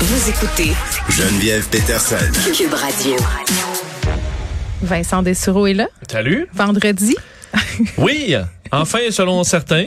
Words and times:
Vous 0.00 0.30
écoutez 0.30 0.72
Geneviève 1.08 1.68
Peterson. 1.70 2.14
Cube 2.56 2.72
Radio. 2.72 3.16
Vincent 4.80 5.22
Dessureau 5.22 5.66
est 5.66 5.74
là. 5.74 5.88
Salut. 6.08 6.46
Vendredi. 6.54 7.16
Oui, 7.96 8.36
enfin, 8.70 9.00
selon 9.10 9.42
certains. 9.42 9.86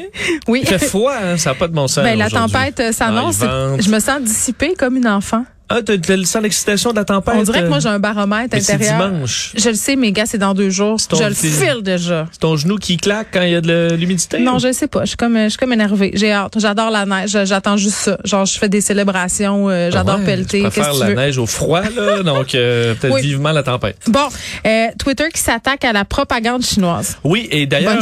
Oui. 0.50 0.62
Il 0.64 0.68
fait 0.68 0.80
froid, 0.80 1.14
hein, 1.14 1.38
ça 1.38 1.52
n'a 1.52 1.56
pas 1.56 1.70
de 1.70 1.74
bon 1.74 1.88
sens. 1.88 2.04
Ben, 2.04 2.18
la 2.18 2.30
tempête 2.30 2.82
euh, 2.82 2.92
s'annonce. 2.92 3.42
Ah, 3.42 3.76
je 3.80 3.90
me 3.90 4.00
sens 4.02 4.22
dissipée 4.22 4.74
comme 4.78 4.98
une 4.98 5.08
enfant. 5.08 5.46
Ah, 5.74 5.80
le 6.10 6.24
sens 6.26 6.42
l'excitation 6.42 6.92
de 6.92 6.96
la 6.98 7.06
tempête? 7.06 7.36
On 7.38 7.44
dirait 7.44 7.62
que 7.64 7.68
moi, 7.68 7.80
j'ai 7.80 7.88
euh, 7.90 7.94
un 7.94 8.00
baromètre 8.00 8.50
mais 8.54 8.62
c'est 8.62 8.74
intérieur. 8.74 9.10
dimanche. 9.10 9.54
Je 9.56 9.70
le 9.70 9.76
sais, 9.76 9.96
mes 9.96 10.12
gars, 10.12 10.26
c'est 10.26 10.38
dans 10.38 10.54
deux 10.54 10.70
jours. 10.70 10.98
ton- 11.08 11.18
Je 11.18 11.24
le 11.24 11.34
file 11.34 11.82
déjà. 11.82 12.28
C'est 12.32 12.40
ton 12.40 12.56
genou 12.58 12.78
qui 12.78 12.98
claque 12.98 13.28
quand 13.34 13.42
il 13.44 13.52
y 13.52 13.56
a 13.56 13.62
de 13.62 13.90
l'humidité? 13.96 14.40
Non, 14.40 14.56
ou? 14.56 14.60
je 14.60 14.72
sais 14.72 14.88
pas. 14.88 15.02
Je 15.02 15.10
suis 15.10 15.18
comme, 15.18 15.38
je 15.38 15.50
suis 15.50 15.58
comme 15.58 15.74
énervée. 15.74 16.12
J'ai 16.14 16.32
hâte. 16.32 16.54
J'adore 16.58 16.90
la 16.92 17.06
neige. 17.06 17.38
J'attends 17.46 17.78
juste 17.78 17.96
ça. 17.98 18.18
Genre, 18.26 18.46
je 18.46 18.58
fais 18.58 18.70
des 18.70 18.82
célébrations. 18.82 19.70
euh, 19.70 19.90
J'adore 19.92 20.16
Ah 20.16 20.20
ouais, 20.20 20.26
pelleter. 20.26 20.58
Tu 20.60 20.64
Qu'est-ce 20.64 20.74
préfères 20.82 20.92
que 20.92 20.98
tu 20.98 21.00
la 21.04 21.10
veux? 21.10 21.16
neige 21.16 21.38
au 21.38 21.46
froid, 21.46 21.82
là, 21.82 22.24
donc 22.24 22.54
euh, 22.56 22.94
peut-être 22.96 23.14
Oui. 23.14 23.22
vivement 23.22 23.52
la 23.52 23.64
tempête. 23.64 23.98
Bon, 24.08 24.28
euh, 24.66 24.88
Twitter 25.00 25.26
qui 25.34 25.40
s'attaque 25.42 25.86
à 25.86 25.94
la 25.94 26.06
propagande 26.06 26.64
chinoise. 26.64 27.18
Oui, 27.24 27.48
et 27.52 27.66
d'ailleurs, 27.66 28.00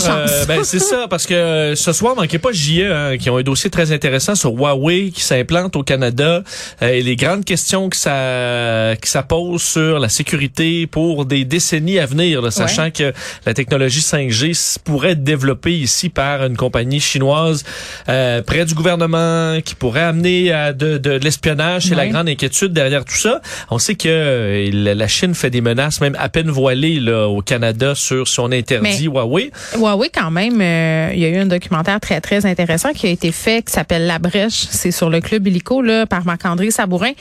ben, 0.47 0.63
c'est 0.63 0.79
ça, 0.79 1.07
parce 1.09 1.25
que 1.25 1.73
ce 1.75 1.93
soir, 1.93 2.15
manquez 2.15 2.39
pas 2.39 2.51
JE, 2.51 2.81
hein, 2.91 3.17
qui 3.19 3.29
ont 3.29 3.37
un 3.37 3.43
dossier 3.43 3.69
très 3.69 3.91
intéressant 3.91 4.35
sur 4.35 4.51
Huawei 4.53 5.11
qui 5.11 5.21
s'implante 5.21 5.75
au 5.75 5.83
Canada 5.83 6.41
et 6.81 7.01
les 7.01 7.15
grandes 7.15 7.45
questions 7.45 7.58
que 7.89 7.95
ça, 7.95 8.95
que 9.01 9.07
ça 9.07 9.23
pose 9.23 9.61
sur 9.61 9.99
la 9.99 10.09
sécurité 10.09 10.87
pour 10.87 11.25
des 11.25 11.45
décennies 11.45 11.99
à 11.99 12.05
venir, 12.05 12.41
là, 12.41 12.51
sachant 12.51 12.91
que 12.91 13.13
la 13.45 13.53
technologie 13.53 14.01
5G 14.01 14.51
s- 14.51 14.79
pourrait 14.83 15.11
être 15.11 15.23
développée 15.23 15.77
ici 15.77 16.09
par 16.09 16.45
une 16.45 16.57
compagnie 16.57 16.99
chinoise 16.99 17.63
euh, 18.07 18.41
près 18.41 18.65
du 18.65 18.73
gouvernement 18.73 19.59
qui 19.63 19.75
pourrait 19.75 20.01
amener 20.03 20.51
à 20.51 20.73
de, 20.73 20.97
de, 20.97 21.17
de 21.17 21.23
l'espionnage. 21.23 21.83
C'est 21.85 21.95
la 21.95 22.07
grande 22.07 22.29
inquiétude 22.29 22.73
derrière 22.73 23.05
tout 23.05 23.15
ça. 23.15 23.41
On 23.69 23.77
sait 23.79 23.95
que 23.95 24.07
euh, 24.09 24.93
la 24.95 25.07
Chine 25.07 25.33
fait 25.35 25.49
des 25.49 25.61
menaces, 25.61 26.01
même 26.01 26.15
à 26.19 26.29
peine 26.29 26.49
voilées 26.49 26.99
là, 26.99 27.27
au 27.27 27.41
Canada 27.41 27.95
sur 27.95 28.27
son 28.27 28.51
interdit 28.51 28.99
Mais- 29.01 29.05
Huawei. 29.05 29.51
Huawei, 29.75 30.09
quand 30.13 30.31
même, 30.31 30.59
euh, 30.61 31.09
il 31.13 31.19
y 31.19 31.25
a 31.25 31.29
eu 31.29 31.37
un 31.37 31.45
documentaire 31.45 31.99
très, 31.99 32.21
très 32.21 32.45
intéressant 32.45 32.91
qui 32.93 33.07
a 33.07 33.09
été 33.09 33.31
fait, 33.31 33.63
qui 33.65 33.71
s'appelle 33.73 34.05
La 34.07 34.19
Brèche. 34.19 34.67
C'est 34.69 34.91
sur 34.91 35.09
le 35.09 35.19
club 35.21 35.47
illico, 35.47 35.81
là, 35.81 36.05
par 36.05 36.25
Marc-André 36.25 36.71
Sabourin. 36.71 37.11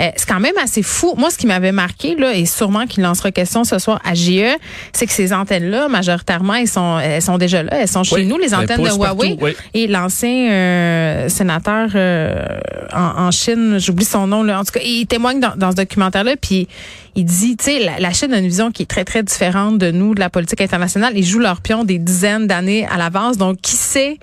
Euh, 0.00 0.10
c'est 0.16 0.28
quand 0.28 0.40
même 0.40 0.56
assez 0.62 0.82
fou. 0.82 1.14
Moi, 1.16 1.30
ce 1.30 1.38
qui 1.38 1.46
m'avait 1.46 1.72
marqué, 1.72 2.14
là, 2.16 2.34
et 2.34 2.46
sûrement 2.46 2.86
qu'il 2.86 3.04
en 3.06 3.14
sera 3.14 3.30
question 3.32 3.64
ce 3.64 3.78
soir 3.78 4.00
à 4.04 4.14
JE, 4.14 4.56
c'est 4.92 5.06
que 5.06 5.12
ces 5.12 5.32
antennes-là, 5.32 5.88
majoritairement, 5.88 6.54
elles 6.54 6.68
sont, 6.68 6.98
elles 6.98 7.22
sont 7.22 7.38
déjà 7.38 7.62
là. 7.62 7.72
Elles 7.80 7.88
sont 7.88 8.04
chez 8.04 8.14
Oui, 8.16 8.26
nous, 8.26 8.38
les 8.38 8.46
elles 8.46 8.54
antennes 8.54 8.82
de 8.82 8.88
Huawei. 8.88 9.30
partout, 9.36 9.36
oui. 9.44 9.56
Et 9.74 9.86
l'ancien 9.86 10.50
euh, 10.50 11.28
sénateur 11.28 11.90
euh, 11.94 12.44
en, 12.94 13.26
en 13.26 13.30
Chine, 13.30 13.78
j'oublie 13.78 14.04
son 14.04 14.26
nom, 14.26 14.42
là. 14.42 14.60
En 14.60 14.64
tout 14.64 14.72
cas, 14.72 14.80
il 14.84 15.06
témoigne 15.06 15.40
dans, 15.40 15.54
dans 15.56 15.70
ce 15.72 15.76
documentaire-là, 15.76 16.36
puis 16.40 16.68
il 17.14 17.24
dit, 17.24 17.56
tu 17.56 17.64
sais, 17.64 17.78
la, 17.80 17.98
la 17.98 18.12
Chine 18.12 18.32
a 18.32 18.38
une 18.38 18.46
vision 18.46 18.70
qui 18.70 18.82
est 18.82 18.86
très, 18.86 19.04
très 19.04 19.22
différente 19.22 19.78
de 19.78 19.90
nous, 19.90 20.14
de 20.14 20.20
la 20.20 20.30
politique 20.30 20.60
internationale. 20.60 21.12
Ils 21.16 21.24
jouent 21.26 21.40
leur 21.40 21.60
pion 21.60 21.82
des 21.84 21.98
dizaines 21.98 22.46
d'années 22.46 22.86
à 22.86 22.96
l'avance. 22.96 23.36
Donc, 23.36 23.60
qui 23.60 23.74
sait 23.74 24.18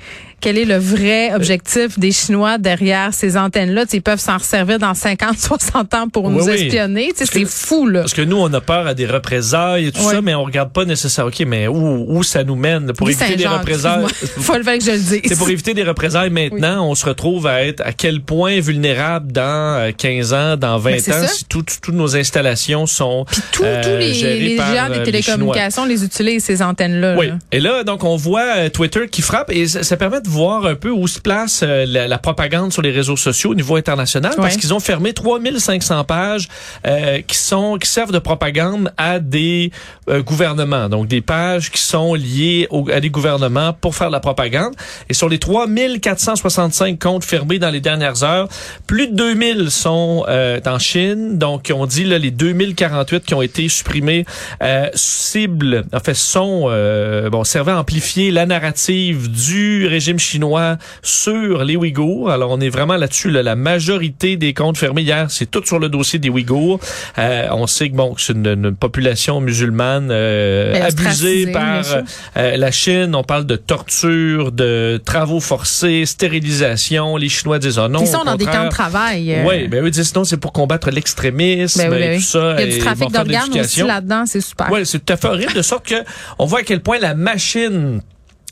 quel 0.46 0.60
est 0.60 0.66
le 0.66 0.78
vrai 0.78 1.34
objectif 1.34 1.98
des 1.98 2.12
Chinois 2.12 2.60
derrière 2.60 3.12
ces 3.16 3.36
antennes-là? 3.36 3.86
Ils 3.92 4.02
peuvent 4.04 4.20
s'en 4.20 4.38
servir 4.38 4.78
dans 4.78 4.94
50, 4.94 5.40
60 5.40 5.94
ans 5.96 6.08
pour 6.08 6.30
nous 6.30 6.44
Oui, 6.46 6.54
espionner. 6.54 7.12
C'est 7.16 7.46
fou, 7.46 7.88
là. 7.88 8.02
Parce 8.02 8.14
que 8.14 8.22
nous, 8.22 8.38
on 8.38 8.54
a 8.54 8.62
peur 8.62 8.86
à 8.86 8.94
des 8.94 9.08
représailles 9.08 9.88
et 9.88 9.92
tout 9.92 10.04
ça, 10.08 10.22
mais 10.22 10.36
on 10.36 10.44
regarde 10.44 10.72
pas 10.72 10.86
nécessairement, 10.86 11.30
OK, 11.30 11.44
mais 11.48 11.68
où, 11.68 12.06
où 12.08 12.22
ça 12.22 12.44
nous 12.44 12.56
mène? 12.56 12.94
Pour 12.94 13.10
éviter 13.10 13.36
des 13.38 13.48
représailles. 13.48 14.06
Faut 14.38 14.56
le 14.56 14.62
faire 14.64 14.78
que 14.78 14.84
je 14.84 14.92
le 14.92 14.98
dise. 15.00 15.22
C'est 15.26 15.36
pour 15.38 15.50
éviter 15.50 15.74
des 15.74 15.82
représailles 15.82 16.30
maintenant, 16.30 16.88
on 16.88 16.94
se 16.94 17.08
retrouve 17.08 17.48
à 17.48 17.64
être 17.66 17.82
à 17.82 17.92
quel 17.92 18.22
point 18.22 18.60
vulnérable 18.60 19.32
dans 19.32 19.80
euh, 19.80 19.92
15 19.98 20.34
ans, 20.34 20.58
dans 20.58 20.78
20 20.78 20.92
Ben, 20.92 21.14
ans, 21.24 21.28
si 21.28 21.46
tout- 21.46 21.64
tout- 21.64 21.76
toutes 21.82 21.96
nos 21.96 22.16
installations 22.16 22.86
sont 22.86 23.26
Puis 23.32 23.42
tous 23.52 23.64
euh, 23.66 23.82
tous 23.82 23.90
les, 23.98 24.14
les 24.40 24.58
géants 24.58 24.92
euh, 24.92 24.98
des 25.00 25.04
télécommunications 25.04 25.86
les 25.86 26.04
utilisent, 26.04 26.44
ces 26.44 26.62
antennes-là. 26.62 27.16
Oui. 27.18 27.30
là. 27.30 27.40
Et 27.52 27.60
là, 27.60 27.84
donc, 27.84 28.04
on 28.04 28.16
voit 28.16 28.46
euh, 28.58 28.70
Twitter 28.70 29.08
qui 29.10 29.24
frappe 29.24 29.52
et 29.52 29.68
ça, 29.68 29.82
ça 29.82 29.98
permet 29.98 30.22
de 30.22 30.30
voir 30.36 30.66
un 30.66 30.76
peu 30.76 30.90
où 30.90 31.08
se 31.08 31.20
place 31.20 31.62
euh, 31.64 31.86
la, 31.88 32.08
la 32.08 32.18
propagande 32.18 32.72
sur 32.74 32.82
les 32.82 32.92
réseaux 32.92 33.18
sociaux 33.18 33.52
au 33.52 33.56
niveau 33.56 33.76
international 33.78 34.34
parce 34.44 34.58
qu'ils 34.58 34.74
ont 34.74 34.80
fermé 34.80 35.14
3500 35.14 36.04
pages 36.04 36.48
euh, 36.86 37.22
qui 37.26 37.38
sont 37.38 37.78
qui 37.80 37.90
servent 37.90 38.12
de 38.12 38.20
propagande 38.20 38.92
à 38.98 39.20
des 39.20 39.72
euh, 40.10 40.22
gouvernements. 40.22 40.90
Donc, 40.90 41.08
des 41.08 41.22
pages 41.22 41.72
qui 41.72 41.82
sont 41.82 42.14
liées 42.14 42.68
au- 42.70 42.90
à 42.90 43.00
des 43.00 43.10
gouvernements 43.10 43.74
pour 43.74 43.96
faire 43.96 44.08
de 44.08 44.14
la 44.14 44.20
propagande. 44.20 44.74
Et 45.10 45.14
sur 45.14 45.30
les 45.30 45.40
3465 45.40 47.00
comptes 47.00 47.24
fermés 47.24 47.60
dans 47.60 47.70
les 47.72 47.82
dernières 47.82 48.24
heures, 48.24 48.48
plus 48.88 49.08
de 49.08 49.16
2000 49.16 49.72
sont 49.72 50.26
euh, 50.28 50.60
en 50.66 50.80
Chine. 50.80 51.38
Donc, 51.38 51.72
on 51.74 51.86
dit 51.86 52.04
là, 52.04 52.18
les 52.18 52.32
2048 52.32 53.26
qui 53.26 53.34
ont 53.34 53.42
été 53.42 53.68
supprimés 53.70 54.26
euh, 54.62 54.90
ciblent, 54.94 55.86
en 55.94 56.00
fait, 56.00 56.14
sont 56.14 56.66
euh, 56.68 57.30
bon 57.30 57.44
servaient 57.44 57.72
à 57.72 57.80
amplifier 57.80 58.32
la 58.32 58.46
narrative 58.46 59.30
du 59.32 59.88
régime 59.88 60.20
chinois 60.26 60.78
sur 61.02 61.64
les 61.64 61.76
Ouïghours. 61.76 62.30
Alors, 62.32 62.52
on 62.52 62.60
est 62.60 62.70
vraiment 62.70 62.98
là-dessus. 62.98 63.30
là. 63.32 63.44
la 63.44 63.56
majorité 63.56 64.38
des 64.38 64.54
comptes 64.54 64.78
fermés 64.78 65.04
hier, 65.04 65.30
c'est 65.30 65.50
tout 65.50 65.64
sur 65.66 65.80
le 65.80 65.90
dossier 65.90 66.20
des 66.20 66.30
Ouïghours. 66.30 66.80
Euh, 67.18 67.48
on 67.52 67.68
sait 67.68 67.90
que 67.90 67.96
bon, 67.96 68.16
c'est 68.18 68.34
une, 68.34 68.48
une 68.48 68.76
population 68.76 69.40
musulmane 69.42 70.10
euh, 70.12 70.74
Mais 70.74 70.82
abusée 70.82 71.52
par 71.52 71.86
sûr. 71.86 72.04
euh, 72.38 72.58
la 72.58 72.72
Chine. 72.72 73.14
On 73.16 73.24
parle 73.24 73.46
de 73.46 73.56
torture, 73.56 74.52
de 74.52 75.02
travaux 75.06 75.40
forcés, 75.40 76.06
stérilisation. 76.06 77.18
Les 77.18 77.30
Chinois 77.30 77.60
disent 77.60 77.80
oh 77.80 77.88
non. 77.88 78.00
Ils 78.02 78.08
sont 78.08 78.24
dans 78.24 78.36
des 78.36 78.46
camps 78.46 78.66
de 78.66 78.70
travail. 78.70 79.34
euh, 79.34 79.44
Oui, 79.48 79.68
ben 79.68 79.84
eux 79.86 79.92
disent 79.92 80.14
non, 80.16 80.24
c'est 80.24 80.38
pour 80.38 80.52
combattre 80.52 80.90
l'extrémisme 80.90 81.80
ben 81.80 81.92
oui, 81.92 82.00
ben 82.00 82.12
et 82.12 82.16
oui. 82.16 82.22
tout 82.22 82.28
ça. 82.30 82.56
Il 82.58 82.68
y 82.70 82.72
a 82.74 82.76
du 82.76 82.80
trafic 82.80 83.12
d'organes 83.12 83.60
aussi 83.60 83.82
là-dedans, 83.84 84.24
c'est 84.26 84.42
super. 84.42 84.68
Oui, 84.72 84.86
c'est 84.86 85.04
tout 85.06 85.14
à 85.14 85.18
fait 85.18 85.28
horrible, 85.28 85.54
de 85.54 85.62
sorte 85.62 85.86
que 85.88 85.96
on 86.40 86.46
voit 86.46 86.60
à 86.60 86.64
quel 86.64 86.82
point 86.82 87.00
la 87.00 87.14
machine 87.16 88.02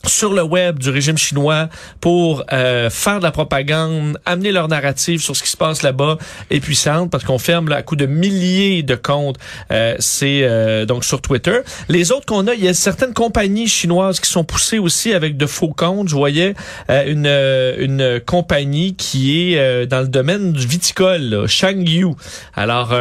sur 0.06 0.34
le 0.34 0.44
web 0.44 0.80
du 0.80 0.90
régime 0.90 1.18
chinois 1.18 1.70
pour 2.02 2.44
euh, 2.52 2.90
faire 2.90 3.20
de 3.20 3.24
la 3.24 3.32
propagande, 3.32 4.18
amener 4.26 4.52
leur 4.52 4.68
narrative 4.68 5.22
sur 5.22 5.36
ce 5.36 5.44
qui 5.44 5.50
se 5.50 5.58
passe 5.58 5.82
là-bas 5.82 6.18
est 6.50 6.60
puissante 6.60 7.10
parce 7.10 7.24
qu'on 7.24 7.40
ferme 7.40 7.70
là, 7.70 7.78
à 7.78 7.82
coup 7.82 7.96
de 7.96 8.06
milliers 8.06 8.84
de 8.84 8.96
comptes. 8.96 9.38
Euh, 9.72 9.96
c'est 10.00 10.42
euh, 10.44 10.86
donc 10.86 11.06
sur 11.06 11.22
Twitter. 11.22 11.60
Les 11.90 12.12
autres 12.12 12.26
qu'on 12.26 12.48
a, 12.48 12.54
il 12.54 12.64
y 12.64 12.68
a 12.68 12.74
certaines 12.74 13.14
compagnies 13.14 13.68
chinoises 13.68 14.20
qui 14.20 14.30
sont 14.30 14.44
poussées 14.44 14.80
aussi 14.80 15.14
avec 15.14 15.38
de 15.38 15.46
faux 15.46 15.74
comptes. 15.74 16.10
Je 16.10 16.16
voyais 16.16 16.54
euh, 16.90 17.04
une 17.08 17.28
euh, 17.28 17.76
une 17.78 18.20
compagnie 18.26 18.96
qui 18.96 19.54
est 19.54 19.58
euh, 19.58 19.86
dans 19.86 20.02
le 20.02 20.08
domaine 20.08 20.54
du 20.54 20.66
viticole, 20.68 21.22
là, 21.22 21.48
Shangyu. 21.48 22.08
Alors 22.56 22.94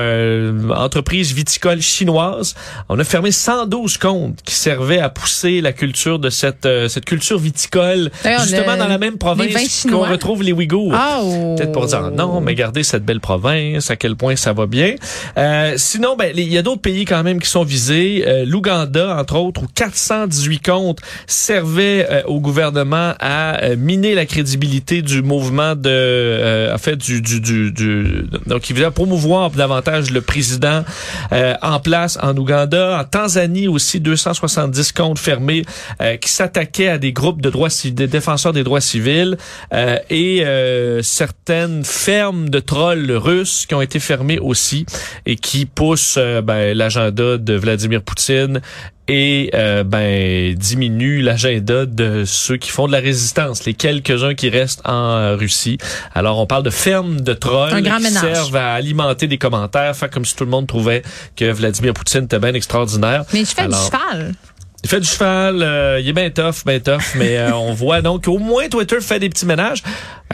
entreprise 0.77 1.33
viticole 1.33 1.81
chinoise. 1.81 2.55
On 2.89 2.99
a 2.99 3.05
fermé 3.05 3.31
112 3.31 3.99
comptes 3.99 4.43
qui 4.45 4.55
servaient 4.55 4.99
à 4.99 5.09
pousser 5.09 5.61
la 5.61 5.73
culture 5.73 6.19
de 6.19 6.31
cette 6.31 6.67
cette 6.93 7.05
culture 7.05 7.39
viticole, 7.39 8.11
justement 8.43 8.73
le- 8.73 8.79
dans 8.79 8.89
la 8.89 8.99
même 8.99 9.19
province 9.19 9.87
qu'on 9.91 10.05
retrouve 10.13 10.43
les 10.43 10.53
Ouïghours. 10.53 10.93
Ah, 10.95 11.21
oh. 11.23 11.55
Peut-être 11.57 11.73
pour 11.73 11.87
dire 11.87 12.11
non, 12.11 12.41
mais 12.41 12.55
gardez 12.55 12.83
cette 12.83 13.05
belle 13.05 13.21
province, 13.21 13.91
à 13.91 13.97
quel 13.97 14.17
point 14.17 14.37
ça 14.37 14.53
va 14.53 14.67
bien. 14.67 14.95
Euh, 15.39 15.75
sinon, 15.77 16.17
ben 16.17 16.33
il 16.37 16.53
y 16.53 16.59
a 16.59 16.63
d'autres 16.63 16.81
pays 16.83 17.05
quand 17.05 17.23
même 17.23 17.41
qui 17.41 17.49
sont 17.49 17.65
visés. 17.65 18.25
Euh, 18.27 18.45
L'Ouganda, 18.47 19.17
entre 19.19 19.37
autres, 19.37 19.63
où 19.63 19.67
418 19.75 20.61
comptes 20.65 21.01
servaient 21.27 22.07
euh, 22.11 22.23
au 22.27 22.41
gouvernement 22.41 23.15
à 23.21 23.63
euh, 23.63 23.77
miner 23.77 24.15
la 24.15 24.27
crédibilité 24.27 25.03
du 25.03 25.23
mouvement 25.23 25.75
de, 25.75 25.89
euh, 25.89 26.75
en 26.75 26.79
fait, 26.79 26.97
du, 26.97 27.21
du, 27.23 27.41
du, 27.41 27.73
du- 27.73 28.25
donc 28.47 28.69
il 28.69 28.75
visait 28.75 28.87
à 28.87 28.91
promouvoir 28.91 29.51
davantage 29.51 30.11
le 30.11 30.21
président 30.21 30.85
euh, 31.33 31.55
en 31.63 31.81
place 31.81 32.19
en 32.23 32.37
Ouganda, 32.37 32.99
en 33.01 33.05
Tanzanie 33.05 33.69
aussi 33.69 34.01
270 34.01 34.93
comptes 34.93 35.19
fermés 35.19 35.65
euh, 36.01 36.17
qui 36.17 36.31
s'attaquaient 36.31 36.82
à 36.89 36.99
des 36.99 37.13
groupes 37.13 37.41
de 37.43 37.51
droits 37.51 37.71
ci- 37.71 37.93
des 37.93 38.07
défenseurs 38.07 38.53
des 38.53 38.65
droits 38.65 38.81
civils 38.81 39.37
euh, 39.73 39.99
et 40.11 40.45
euh, 40.45 41.03
certaines 41.03 41.85
fermes 41.85 42.49
de 42.49 42.61
trolls 42.61 43.11
russes 43.13 43.67
qui 43.67 43.75
ont 43.75 43.83
été 43.83 44.01
fermées 44.01 44.39
aussi 44.39 44.87
et 45.27 45.37
qui 45.37 45.67
poussent 45.67 46.17
euh, 46.19 46.41
ben, 46.43 46.77
l'agenda 46.77 47.37
de 47.39 47.55
Vladimir 47.55 48.03
Poutine 48.03 48.61
et 49.09 49.51
euh, 49.55 49.83
ben 49.83 50.55
diminue 50.55 51.23
l'agenda 51.23 51.87
de 51.87 52.23
ceux 52.25 52.57
qui 52.57 52.71
font 52.71 52.87
de 52.87 52.93
la 52.93 53.01
résistance, 53.01 53.65
les 53.65 53.75
quelques-uns 53.75 54.35
qui 54.35 54.49
restent 54.49 54.81
en 54.87 55.17
euh, 55.17 55.35
Russie. 55.37 55.77
Alors 56.15 56.39
on 56.39 56.47
parle 56.47 56.63
de 56.63 56.71
fermes 56.71 57.21
de 57.21 57.33
trolls 57.35 57.75
qui 57.83 57.83
ménage. 57.83 58.13
servent 58.13 58.55
à 58.57 58.75
alimenter 58.75 59.27
des 59.27 59.39
commentaires, 59.39 59.97
faire 59.97 60.09
comme 60.09 60.25
si 60.25 60.37
tout 60.37 60.45
le 60.45 60.51
monde 60.51 60.69
trouvait 60.69 61.03
que 61.37 61.51
Vladimir 61.51 61.95
Poutine 61.95 62.25
était 62.25 62.39
bien 62.39 62.55
extraordinaire. 62.55 63.25
Mais 63.35 63.41
je 63.45 63.51
fais 63.51 63.63
Alors, 63.63 63.81
du 63.81 63.87
cheval. 63.87 64.35
Il 64.85 64.89
fait 64.91 64.99
du 64.99 65.07
cheval, 65.07 65.63
euh, 65.63 66.01
il 66.01 66.09
est 66.09 66.13
bien 66.13 66.29
tough, 66.31 66.65
bien 66.67 66.81
tough, 66.81 67.03
mais 67.15 67.39
euh, 67.39 67.55
on 67.55 67.73
voit 67.73 68.03
donc 68.03 68.27
au 68.27 68.39
moins 68.39 68.69
Twitter 68.69 69.01
fait 69.01 69.21
des 69.21 69.29
petits 69.29 69.47
ménages. 69.47 69.83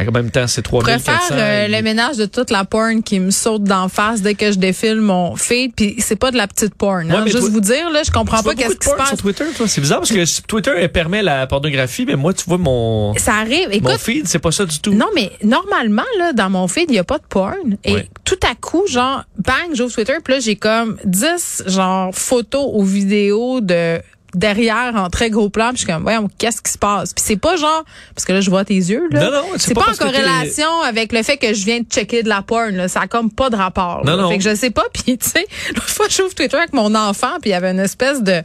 En 0.01 0.11
même 0.13 0.31
temps, 0.31 0.47
c'est 0.47 0.65
Je 0.65 0.71
préfère 0.77 1.19
3400. 1.19 1.35
euh, 1.37 1.67
le 1.69 1.83
ménage 1.83 2.17
de 2.17 2.25
toute 2.25 2.51
la 2.51 2.65
porn 2.65 3.03
qui 3.03 3.19
me 3.19 3.31
saute 3.33 3.65
d'en 3.65 3.89
face 3.89 4.23
dès 4.23 4.35
que 4.35 4.53
je 4.53 4.57
défile 4.59 5.01
mon 5.01 5.35
feed, 5.35 5.73
puis 5.75 5.97
c'est 5.99 6.15
pas 6.17 6.31
de 6.31 6.37
la 6.37 6.47
petite 6.47 6.75
porn. 6.77 7.11
Ouais, 7.11 7.17
hein. 7.17 7.25
Juste 7.27 7.41
toi- 7.41 7.49
vous 7.51 7.61
dire, 7.61 7.91
là, 7.91 8.03
je 8.05 8.11
comprends 8.13 8.43
pas 8.43 8.55
qu'est-ce 8.55 8.77
qui 8.77 8.89
se 8.89 8.95
passe. 8.95 9.09
sur 9.09 9.17
Twitter, 9.19 9.45
toi? 9.57 9.67
C'est 9.67 9.81
bizarre 9.81 9.99
parce 9.99 10.13
que 10.13 10.47
Twitter 10.47 10.71
elle 10.77 10.93
permet 10.93 11.21
la 11.23 11.47
pornographie, 11.49 12.07
mais 12.07 12.15
moi, 12.17 12.33
tu 12.33 12.45
vois 12.47 12.59
mon, 12.59 13.13
Ça 13.17 13.35
arrive. 13.35 13.69
mon 13.83 13.99
feed, 13.99 14.29
c'est 14.29 14.39
pas 14.39 14.53
ça 14.53 14.65
du 14.65 14.79
tout. 14.79 14.95
Non, 14.95 15.09
mais 15.17 15.33
normalement, 15.43 16.05
là, 16.19 16.33
dans 16.33 16.49
mon 16.49 16.69
feed, 16.69 16.87
il 16.89 16.93
n'y 16.93 16.99
a 17.01 17.05
pas 17.05 17.19
de 17.19 17.27
porn. 17.29 17.77
Et 17.85 17.93
Ouais. 17.93 18.09
tout 18.25 18.39
à 18.49 18.55
coup, 18.55 18.85
genre, 18.87 19.25
bang, 19.37 19.75
j'ouvre 19.75 19.93
Twitter, 19.93 20.15
puis 20.25 20.35
là, 20.35 20.41
j'ai 20.41 20.55
comme 20.57 20.97
10, 21.05 21.65
genre, 21.67 22.15
photos 22.15 22.67
ou 22.73 22.85
vidéos 22.85 23.61
de 23.61 24.01
derrière 24.35 24.95
en 24.95 25.09
très 25.09 25.31
gros 25.31 25.49
plan, 25.49 25.69
puis 25.69 25.79
je 25.79 25.85
suis 25.85 25.93
comme, 25.93 26.03
voyons, 26.03 26.29
qu'est-ce 26.39 26.61
qui 26.61 26.71
se 26.71 26.79
passe? 26.79 27.15
Puis 27.15 27.25
c'est 27.27 27.37
pas 27.37 27.57
genre, 27.57 27.85
parce 28.15 28.25
que 28.25 28.33
là, 28.33 28.41
je 28.41 28.51
vois 28.51 28.65
tes 28.65 28.75
yeux, 28.75 29.09
là. 29.11 29.25
Non, 29.25 29.31
non, 29.31 29.45
c'est 29.55 29.69
c'est 29.69 29.75
pas 29.75 29.85
pas, 29.85 29.93
en 29.93 29.95
corrélation 29.95 30.83
avec 30.83 31.13
le 31.13 31.23
fait 31.23 31.37
que 31.37 31.55
je 31.55 31.65
viens 31.65 31.81
de 31.81 31.87
checker 31.87 32.23
de 32.23 32.29
la 32.29 32.43
porn, 32.43 32.75
là. 32.75 32.89
Ça 32.89 33.01
a 33.01 33.07
comme 33.07 33.31
pas 33.31 33.51
de 33.51 33.57
rapport. 33.57 34.05
Non, 34.05 34.17
non. 34.17 34.29
Fait 34.31 34.39
que 34.39 34.45
je 34.45 34.55
sais 34.55 34.71
pas, 34.71 34.85
puis 34.93 35.17
tu 35.17 35.29
sais, 35.29 35.47
l'autre 35.75 35.89
fois, 35.89 36.07
j'ouvre 36.11 36.35
Twitter 36.35 36.57
avec 36.57 36.73
mon 36.73 36.95
enfant, 36.95 37.39
puis 37.41 37.51
il 37.51 37.53
y 37.53 37.57
avait 37.57 37.71
une 37.71 37.81
espèce 37.81 38.23
de, 38.23 38.43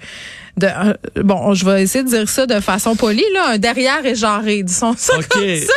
de 0.57 0.67
euh, 0.67 0.93
bon, 1.23 1.53
je 1.53 1.65
vais 1.65 1.83
essayer 1.83 2.03
de 2.03 2.09
dire 2.09 2.29
ça 2.29 2.45
de 2.45 2.59
façon 2.59 2.95
polie, 2.95 3.25
là, 3.33 3.51
un 3.51 3.57
derrière 3.57 4.05
éjarré, 4.05 4.63
disons 4.63 4.95
ça 4.97 5.13
comme 5.29 5.55
ça. 5.57 5.73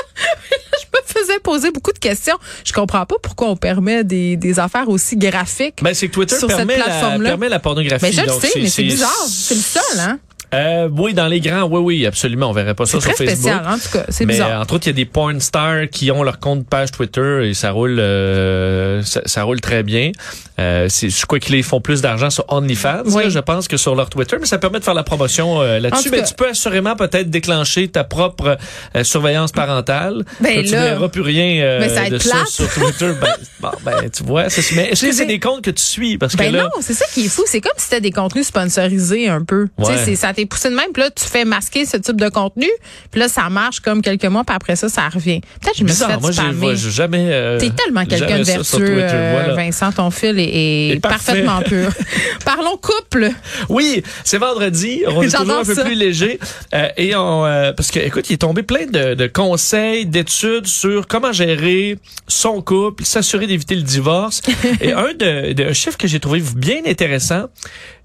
Faisais 1.36 1.40
poser 1.40 1.70
beaucoup 1.70 1.92
de 1.92 1.98
questions. 1.98 2.36
Je 2.64 2.72
comprends 2.72 3.06
pas 3.06 3.16
pourquoi 3.22 3.48
on 3.48 3.56
permet 3.56 4.04
des, 4.04 4.36
des 4.36 4.58
affaires 4.58 4.88
aussi 4.88 5.16
graphiques. 5.16 5.82
Ben, 5.82 5.94
c'est 5.94 6.08
que 6.08 6.12
Twitter 6.12 6.36
Sur 6.38 6.48
cette 6.48 6.56
permet 6.56 6.76
la, 6.78 6.84
plateforme-là. 6.84 7.28
permet 7.30 7.48
la 7.48 7.58
pornographie. 7.58 8.04
Mais 8.04 8.12
je 8.12 8.22
le 8.22 8.28
sais, 8.28 8.52
mais 8.56 8.68
c'est 8.68 8.82
bizarre. 8.82 9.26
C'est 9.28 9.54
le 9.54 9.60
seul, 9.60 10.00
hein? 10.00 10.18
Euh, 10.56 10.88
oui, 10.96 11.14
dans 11.14 11.26
les 11.26 11.40
grands, 11.40 11.64
oui, 11.64 11.80
oui, 11.80 12.06
absolument. 12.06 12.48
On 12.50 12.52
verrait 12.52 12.74
pas 12.74 12.86
ça 12.86 12.98
C'est 13.00 13.06
sur 13.06 13.14
très 13.14 13.26
Facebook. 13.26 13.52
spécial, 13.52 13.66
en 13.66 13.78
tout 13.78 13.88
cas. 13.92 14.04
C'est 14.08 14.24
Mais 14.26 14.34
euh, 14.34 14.44
bizarre. 14.44 14.60
entre 14.60 14.74
autres, 14.74 14.86
il 14.86 14.90
y 14.90 14.90
a 14.90 14.94
des 14.94 15.04
porn 15.04 15.40
stars 15.40 15.88
qui 15.90 16.10
ont 16.10 16.22
leur 16.22 16.38
compte 16.40 16.66
page 16.66 16.90
Twitter 16.92 17.48
et 17.48 17.54
ça 17.54 17.70
roule, 17.72 17.98
euh, 18.00 19.02
ça, 19.02 19.20
ça 19.26 19.42
roule 19.42 19.60
très 19.60 19.82
bien. 19.82 20.12
Euh, 20.58 20.86
c'est, 20.88 21.10
je 21.10 21.26
crois 21.26 21.38
qu'ils 21.38 21.62
font 21.62 21.80
plus 21.80 22.00
d'argent 22.00 22.30
sur 22.30 22.44
OnlyFans, 22.48 23.02
Oui. 23.06 23.24
là, 23.24 23.28
je 23.28 23.38
pense, 23.38 23.68
que 23.68 23.76
sur 23.76 23.94
leur 23.94 24.08
Twitter, 24.08 24.36
mais 24.40 24.46
ça 24.46 24.56
permet 24.58 24.78
de 24.78 24.84
faire 24.84 24.94
la 24.94 25.02
promotion 25.02 25.60
euh, 25.60 25.78
là-dessus. 25.78 26.08
Mais 26.10 26.18
cas- 26.20 26.24
tu 26.24 26.34
peux 26.34 26.48
assurément 26.48 26.96
peut-être 26.96 27.28
déclencher 27.28 27.88
ta 27.88 28.04
propre 28.04 28.56
euh, 28.96 29.04
surveillance 29.04 29.52
parentale. 29.52 30.24
Ben 30.40 30.56
Là, 30.56 30.62
tu 30.62 30.70
là- 30.70 30.84
verras 30.94 31.08
plus 31.08 31.20
rien 31.20 31.78
Ben, 31.80 31.90
ça 31.90 32.08
de 32.08 32.18
ça 32.18 32.44
sur 32.46 32.68
Twitter. 32.72 33.12
ben, 33.20 33.28
bon, 33.60 33.70
ben, 33.84 34.08
tu 34.10 34.22
vois, 34.24 34.48
ça, 34.48 34.62
mais 34.74 34.88
est-ce 34.90 35.04
que 35.06 35.12
c'est 35.12 35.26
des 35.26 35.38
comptes 35.40 35.62
que 35.62 35.70
tu 35.70 35.82
suis? 35.82 36.16
Parce 36.16 36.32
que 36.32 36.38
Ben 36.38 36.52
là, 36.52 36.62
non, 36.64 36.70
c'est 36.80 36.94
ça 36.94 37.04
qui 37.12 37.26
est 37.26 37.28
fou. 37.28 37.42
C'est 37.46 37.60
comme 37.60 37.72
si 37.76 37.84
c'était 37.84 38.00
des 38.00 38.10
contenus 38.12 38.46
sponsorisés 38.46 39.28
un 39.28 39.44
peu. 39.44 39.68
Tu 39.78 39.84
Ouais. 39.84 39.96
sais, 39.98 40.04
c'est- 40.04 40.16
ça 40.16 40.32
t'est 40.32 40.45
poussé 40.46 40.70
de 40.70 40.74
même. 40.74 40.92
Puis 40.92 41.02
là, 41.02 41.10
tu 41.10 41.24
fais 41.24 41.44
masquer 41.44 41.84
ce 41.86 41.96
type 41.96 42.20
de 42.20 42.28
contenu. 42.28 42.68
Puis 43.10 43.20
là, 43.20 43.28
ça 43.28 43.48
marche 43.50 43.80
comme 43.80 44.02
quelques 44.02 44.24
mois. 44.24 44.44
Puis 44.44 44.54
après 44.56 44.76
ça, 44.76 44.88
ça 44.88 45.08
revient. 45.08 45.40
Peut-être 45.60 45.72
que 45.74 45.78
je 45.78 45.84
me 45.84 45.88
suis 45.88 46.04
fait 46.04 46.52
Moi, 46.52 46.74
j'ai 46.74 46.90
jamais. 46.90 47.28
euh, 47.30 47.58
T'es 47.58 47.70
tellement 47.70 48.04
quelqu'un 48.06 48.38
de 48.38 48.44
vertueux, 48.44 48.78
Twitter, 48.86 49.02
euh, 49.12 49.32
voilà. 49.32 49.54
Vincent. 49.54 49.92
Ton 49.92 50.10
fil 50.10 50.38
est, 50.38 50.42
est 50.44 50.88
Est 50.96 51.00
parfait. 51.00 51.44
parfaitement 51.44 51.60
pur. 51.62 51.90
Parlons 52.44 52.76
couple. 52.76 53.30
Oui, 53.68 54.02
c'est 54.24 54.38
vendredi. 54.38 55.02
On 55.06 55.22
est 55.22 55.30
toujours 55.36 55.58
un 55.58 55.64
peu 55.64 55.74
ça. 55.74 55.84
plus 55.84 55.94
léger. 55.94 56.38
Euh, 56.74 56.88
et 56.96 57.14
on, 57.16 57.44
euh, 57.44 57.72
parce 57.72 57.90
que, 57.90 57.98
écoute, 58.00 58.28
il 58.30 58.34
est 58.34 58.38
tombé 58.38 58.62
plein 58.62 58.86
de, 58.86 59.14
de 59.14 59.26
conseils, 59.26 60.06
d'études 60.06 60.66
sur 60.66 61.06
comment 61.06 61.32
gérer 61.32 61.98
son 62.28 62.60
couple, 62.62 63.04
s'assurer 63.04 63.46
d'éviter 63.46 63.74
le 63.74 63.82
divorce. 63.82 64.40
et 64.80 64.92
un 64.92 65.12
de, 65.14 65.52
de 65.52 65.64
un 65.64 65.72
chiffre 65.72 65.96
que 65.98 66.06
j'ai 66.08 66.20
trouvé 66.20 66.40
bien 66.54 66.80
intéressant, 66.86 67.46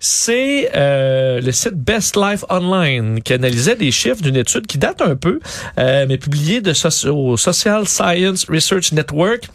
c'est 0.04 0.72
euh, 0.76 1.40
le 1.42 1.52
site 1.52 1.76
Best 1.76 2.18
Life 2.18 2.44
Online 2.50 3.22
qui 3.22 3.34
analysait 3.34 3.76
des 3.76 3.92
chiffres 3.92 4.22
d'une 4.22 4.36
étude 4.36 4.66
qui 4.66 4.80
date 4.80 5.00
un 5.02 5.16
peu, 5.16 5.40
euh, 5.78 6.06
mais 6.10 6.18
publiée 6.18 6.60
de 6.60 6.74
soci- 6.74 7.08
au 7.08 7.38
Social 7.38 7.88
Science 7.88 8.46
Research 8.50 8.92
Network 8.94 9.48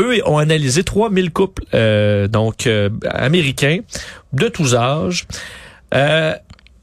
eux 0.00 0.20
ont 0.26 0.38
analysé 0.38 0.82
3000 0.82 1.30
couples 1.30 1.62
euh, 1.74 2.26
donc 2.26 2.66
euh, 2.66 2.88
américains 3.08 3.78
de 4.32 4.48
tous 4.48 4.74
âges. 4.74 5.26
Euh, 5.94 6.34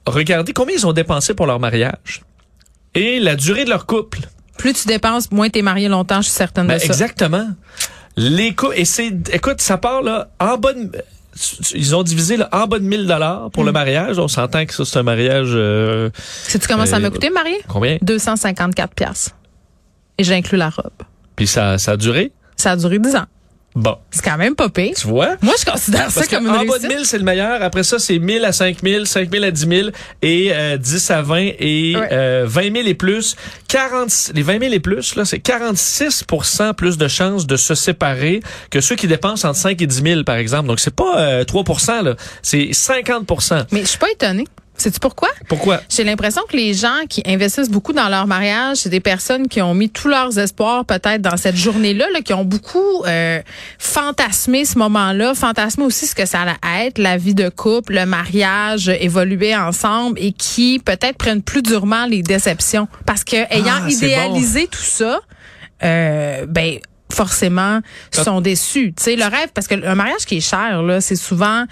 regardez 0.05 0.53
combien 0.53 0.75
ils 0.75 0.87
ont 0.87 0.93
dépensé 0.93 1.33
pour 1.33 1.47
leur 1.47 1.59
mariage 1.59 2.21
et 2.95 3.19
la 3.19 3.35
durée 3.35 3.65
de 3.65 3.69
leur 3.71 3.87
couple. 3.87 4.19
Plus 4.57 4.73
tu 4.73 4.87
dépenses, 4.87 5.31
moins 5.31 5.49
t'es 5.49 5.61
marié 5.63 5.89
longtemps. 5.89 6.21
Je 6.21 6.27
suis 6.29 6.35
certaine 6.37 6.67
Ben, 6.67 6.75
de 6.75 6.79
ça. 6.79 6.85
exactement. 6.85 7.47
Les 8.15 8.53
couples 8.53 8.75
et 8.77 8.85
c'est 8.85 9.11
écoute, 9.33 9.59
ça 9.59 9.77
part 9.77 10.01
là 10.01 10.29
en 10.39 10.55
de 10.73 10.91
ils 11.73 11.95
ont 11.95 12.03
divisé 12.03 12.37
là, 12.37 12.49
en 12.51 12.67
bas 12.67 12.79
de 12.79 12.83
1000 12.83 13.07
dollars 13.07 13.49
pour 13.51 13.63
le 13.63 13.71
mariage. 13.71 14.19
On 14.19 14.27
s'entend 14.27 14.65
que 14.65 14.73
ça 14.73 14.83
c'est 14.85 14.99
un 14.99 15.03
mariage 15.03 15.49
euh, 15.53 16.09
Sais-tu 16.43 16.67
comment 16.67 16.85
ça 16.85 16.97
Euh, 16.97 16.99
m'a 16.99 17.09
coûté, 17.09 17.29
marié? 17.29 17.57
combien? 17.67 17.97
254 18.01 18.93
pièces. 18.93 19.33
Et 20.17 20.23
j'inclus 20.23 20.57
la 20.57 20.69
robe. 20.69 20.91
Puis 21.35 21.47
ça 21.47 21.77
ça 21.77 21.91
a 21.93 21.97
duré? 21.97 22.31
Ça 22.57 22.71
a 22.71 22.75
duré 22.75 22.99
10 22.99 23.15
ans. 23.15 23.25
Bon, 23.75 23.97
C'est 24.09 24.23
quand 24.23 24.37
même 24.37 24.55
pas 24.55 24.67
pire. 24.69 24.93
tu 24.97 25.07
vois? 25.07 25.35
Moi, 25.41 25.53
je 25.59 25.63
considère 25.69 26.03
Parce 26.05 26.15
ça 26.15 26.25
comme 26.27 26.45
une 26.47 26.49
en 26.51 26.65
bas 26.65 26.79
de 26.79 26.83
réussite. 26.87 26.89
1000, 26.89 27.05
c'est 27.05 27.17
le 27.19 27.23
meilleur. 27.23 27.61
Après 27.61 27.83
ça, 27.83 27.99
c'est 27.99 28.17
1000 28.17 28.43
à 28.43 28.51
5000, 28.51 29.05
5000 29.05 29.43
à 29.43 29.51
10 29.51 29.67
000 29.67 29.89
et 30.23 30.49
euh, 30.51 30.77
10 30.77 31.11
à 31.11 31.21
20 31.21 31.37
et 31.59 31.95
Ouais. 31.95 32.09
euh, 32.11 32.45
20 32.47 32.61
000 32.75 32.87
et 32.87 32.93
plus. 32.95 33.35
40, 33.67 34.31
les 34.33 34.41
20 34.41 34.59
000 34.59 34.73
et 34.73 34.79
plus, 34.79 35.15
là, 35.15 35.23
c'est 35.23 35.39
46 35.39 36.25
plus 36.75 36.97
de 36.97 37.07
chances 37.07 37.45
de 37.47 37.55
se 37.57 37.75
séparer 37.75 38.41
que 38.71 38.81
ceux 38.81 38.95
qui 38.95 39.07
dépensent 39.07 39.47
entre 39.47 39.59
5 39.59 39.81
et 39.81 39.87
10 39.87 40.01
000, 40.03 40.23
par 40.23 40.37
exemple. 40.37 40.67
Donc, 40.67 40.79
c'est 40.79 40.93
pas 40.95 41.19
euh, 41.19 41.43
3 41.43 41.63
là, 42.03 42.15
c'est 42.41 42.69
50 42.73 43.67
Mais 43.71 43.81
je 43.81 43.85
suis 43.85 43.97
pas 43.99 44.09
étonnée. 44.11 44.45
Sais-tu 44.79 44.99
pourquoi? 44.99 45.27
Pourquoi? 45.49 45.81
J'ai 45.89 46.05
l'impression 46.05 46.41
que 46.49 46.55
les 46.55 46.73
gens 46.73 47.05
qui 47.09 47.21
investissent 47.25 47.69
beaucoup 47.69 47.91
dans 47.91 48.07
leur 48.07 48.27
mariage, 48.27 48.77
c'est 48.77 48.89
des 48.89 49.01
personnes 49.01 49.49
qui 49.49 49.61
ont 49.61 49.73
mis 49.73 49.89
tous 49.89 50.07
leurs 50.07 50.39
espoirs 50.39 50.85
peut-être 50.85 51.21
dans 51.21 51.35
cette 51.35 51.57
journée-là, 51.57 52.05
là, 52.13 52.21
qui 52.21 52.33
ont 52.33 52.45
beaucoup 52.45 53.03
euh, 53.05 53.41
fantasmé 53.77 54.63
ce 54.63 54.77
moment-là, 54.77 55.35
fantasmé 55.35 55.83
aussi 55.83 56.07
ce 56.07 56.15
que 56.15 56.25
ça 56.25 56.41
allait 56.41 56.87
être, 56.87 56.97
la 56.97 57.17
vie 57.17 57.35
de 57.35 57.49
couple, 57.49 57.95
le 57.95 58.05
mariage, 58.05 58.87
euh, 58.87 58.95
évoluer 59.01 59.53
ensemble 59.55 60.17
et 60.17 60.31
qui 60.31 60.79
peut-être 60.79 61.17
prennent 61.17 61.43
plus 61.43 61.61
durement 61.61 62.05
les 62.05 62.21
déceptions. 62.21 62.87
Parce 63.05 63.25
que 63.25 63.35
ayant 63.53 63.81
Ah, 63.81 63.89
c'est 63.89 64.05
idéalisé 64.05 64.67
tout 64.67 64.79
ça, 64.81 65.19
euh, 65.83 66.45
ben 66.47 66.79
forcément 67.11 67.79
sont 68.23 68.41
déçus. 68.41 68.93
Tu 68.95 69.03
sais, 69.03 69.15
le 69.15 69.23
rêve, 69.23 69.49
parce 69.53 69.67
que 69.67 69.85
un 69.85 69.95
mariage 69.95 70.25
qui 70.25 70.37
est 70.37 70.41
cher, 70.41 70.81
là, 70.83 71.01
c'est 71.01 71.15
souvent 71.15 71.65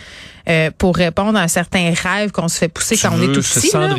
euh, 0.50 0.72
pour 0.78 0.96
répondre 0.96 1.38
à 1.38 1.42
un 1.42 1.48
certain 1.48 1.94
rêve 1.94 2.32
qu'on 2.32 2.48
se 2.48 2.58
fait 2.58 2.70
pousser 2.70 2.96
Tu 2.96 3.02
quand 3.02 3.14
on 3.14 3.22
est 3.22 3.28
veux 3.28 3.34
tout 3.34 3.42
petit. 3.42 3.70
là. 3.88 3.94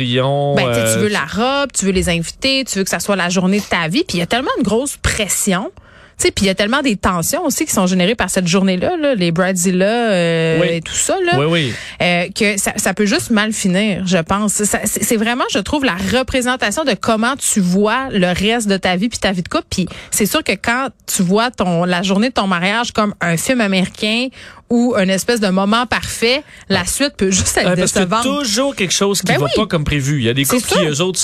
Ben, 0.55 0.67
tu 0.67 0.73
sais, 0.73 0.79
euh, 0.79 0.93
tu 0.95 0.99
veux 1.01 1.07
la 1.07 1.25
robe, 1.25 1.71
tu 1.71 1.85
veux 1.85 1.91
les 1.91 2.09
inviter, 2.09 2.63
tu 2.65 2.79
veux 2.79 2.83
que 2.83 2.89
ça 2.89 2.99
soit 2.99 3.15
la 3.15 3.29
journée 3.29 3.59
de 3.59 3.65
ta 3.65 3.87
vie. 3.87 4.03
Puis 4.07 4.17
il 4.17 4.19
y 4.19 4.23
a 4.23 4.27
tellement 4.27 4.51
de 4.57 4.63
grosse 4.63 4.97
pression. 4.97 5.71
Sais, 6.19 6.31
puis 6.31 6.45
il 6.45 6.47
y 6.47 6.51
a 6.51 6.55
tellement 6.55 6.81
des 6.81 6.97
tensions 6.97 7.45
aussi 7.45 7.65
qui 7.65 7.71
sont 7.71 7.87
générées 7.87 8.13
par 8.13 8.29
cette 8.29 8.45
journée-là, 8.47 8.97
là, 8.97 9.15
les 9.15 9.31
Bridezilla 9.31 9.85
euh, 9.85 10.59
Oui. 10.61 10.67
et 10.69 10.81
tout 10.81 10.93
ça, 10.93 11.15
là, 11.25 11.39
Oui, 11.39 11.45
oui. 11.49 11.73
euh, 12.01 12.25
que 12.37 12.59
ça, 12.59 12.73
ça 12.75 12.93
peut 12.93 13.05
juste 13.05 13.29
mal 13.31 13.53
finir, 13.53 14.05
je 14.05 14.17
pense. 14.17 14.61
C'est 14.85 15.15
vraiment, 15.17 15.45
je 15.51 15.59
trouve, 15.59 15.85
la 15.85 15.95
représentation 16.19 16.83
de 16.83 16.93
comment 16.93 17.35
tu 17.37 17.61
vois 17.61 18.09
le 18.11 18.27
reste 18.27 18.67
de 18.67 18.77
ta 18.77 18.95
vie 18.97 19.07
puis 19.09 19.17
ta 19.19 19.31
vie 19.31 19.43
de 19.43 19.47
couple. 19.49 19.65
Puis 19.69 19.87
c'est 20.11 20.25
sûr 20.25 20.43
que 20.43 20.51
quand 20.53 20.89
tu 21.07 21.23
vois 21.23 21.51
ton 21.51 21.85
la 21.85 22.01
journée 22.03 22.29
de 22.29 22.33
ton 22.33 22.47
mariage 22.47 22.91
comme 22.91 23.15
un 23.21 23.37
film 23.37 23.61
américain 23.61 24.27
ou 24.69 24.93
une 24.97 25.09
espèce 25.09 25.39
de 25.39 25.47
moment 25.47 25.87
parfait, 25.87 26.43
la 26.69 26.85
suite 26.85 27.13
peut 27.17 27.31
juste 27.31 27.57
être 27.57 27.69
Ouais, 27.69 27.75
parce 27.75 27.91
qu'il 27.91 28.01
y 28.01 28.03
a 28.03 28.07
décevante. 28.07 28.23
toujours 28.41 28.75
quelque 28.75 28.93
chose 28.93 29.21
qui 29.21 29.25
Ben 29.25 29.39
va 29.39 29.45
oui. 29.45 29.51
pas 29.55 29.65
comme 29.65 29.83
prévu. 29.83 30.19
Il 30.19 30.25
y 30.25 30.29
a 30.29 30.33
des 30.35 30.45
couples 30.45 30.61
qui, 30.67 30.85
eux 30.85 31.01
autres, 31.01 31.19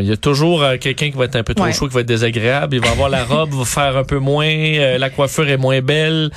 il 0.00 0.06
y 0.06 0.12
a 0.12 0.16
toujours 0.18 0.62
euh, 0.62 0.76
quelqu'un 0.78 1.10
qui 1.10 1.16
va 1.16 1.24
être 1.24 1.36
un 1.36 1.42
peu 1.44 1.54
trop 1.54 1.64
Ouais. 1.64 1.72
chaud, 1.72 1.88
qui 1.88 1.94
va 1.94 2.00
être 2.00 2.06
désagréable. 2.06 2.76
Il 2.76 2.82
va 2.82 2.90
avoir 2.90 3.08
la 3.08 3.24
robe, 3.24 3.54
va 3.54 3.64
faire 3.64 3.96
un 3.96 4.04
peu 4.08 4.18
moins, 4.18 4.46
euh, 4.48 4.98
la 4.98 5.10
coiffure 5.10 5.48
est 5.48 5.56
moins 5.56 5.80
belle. 5.80 6.30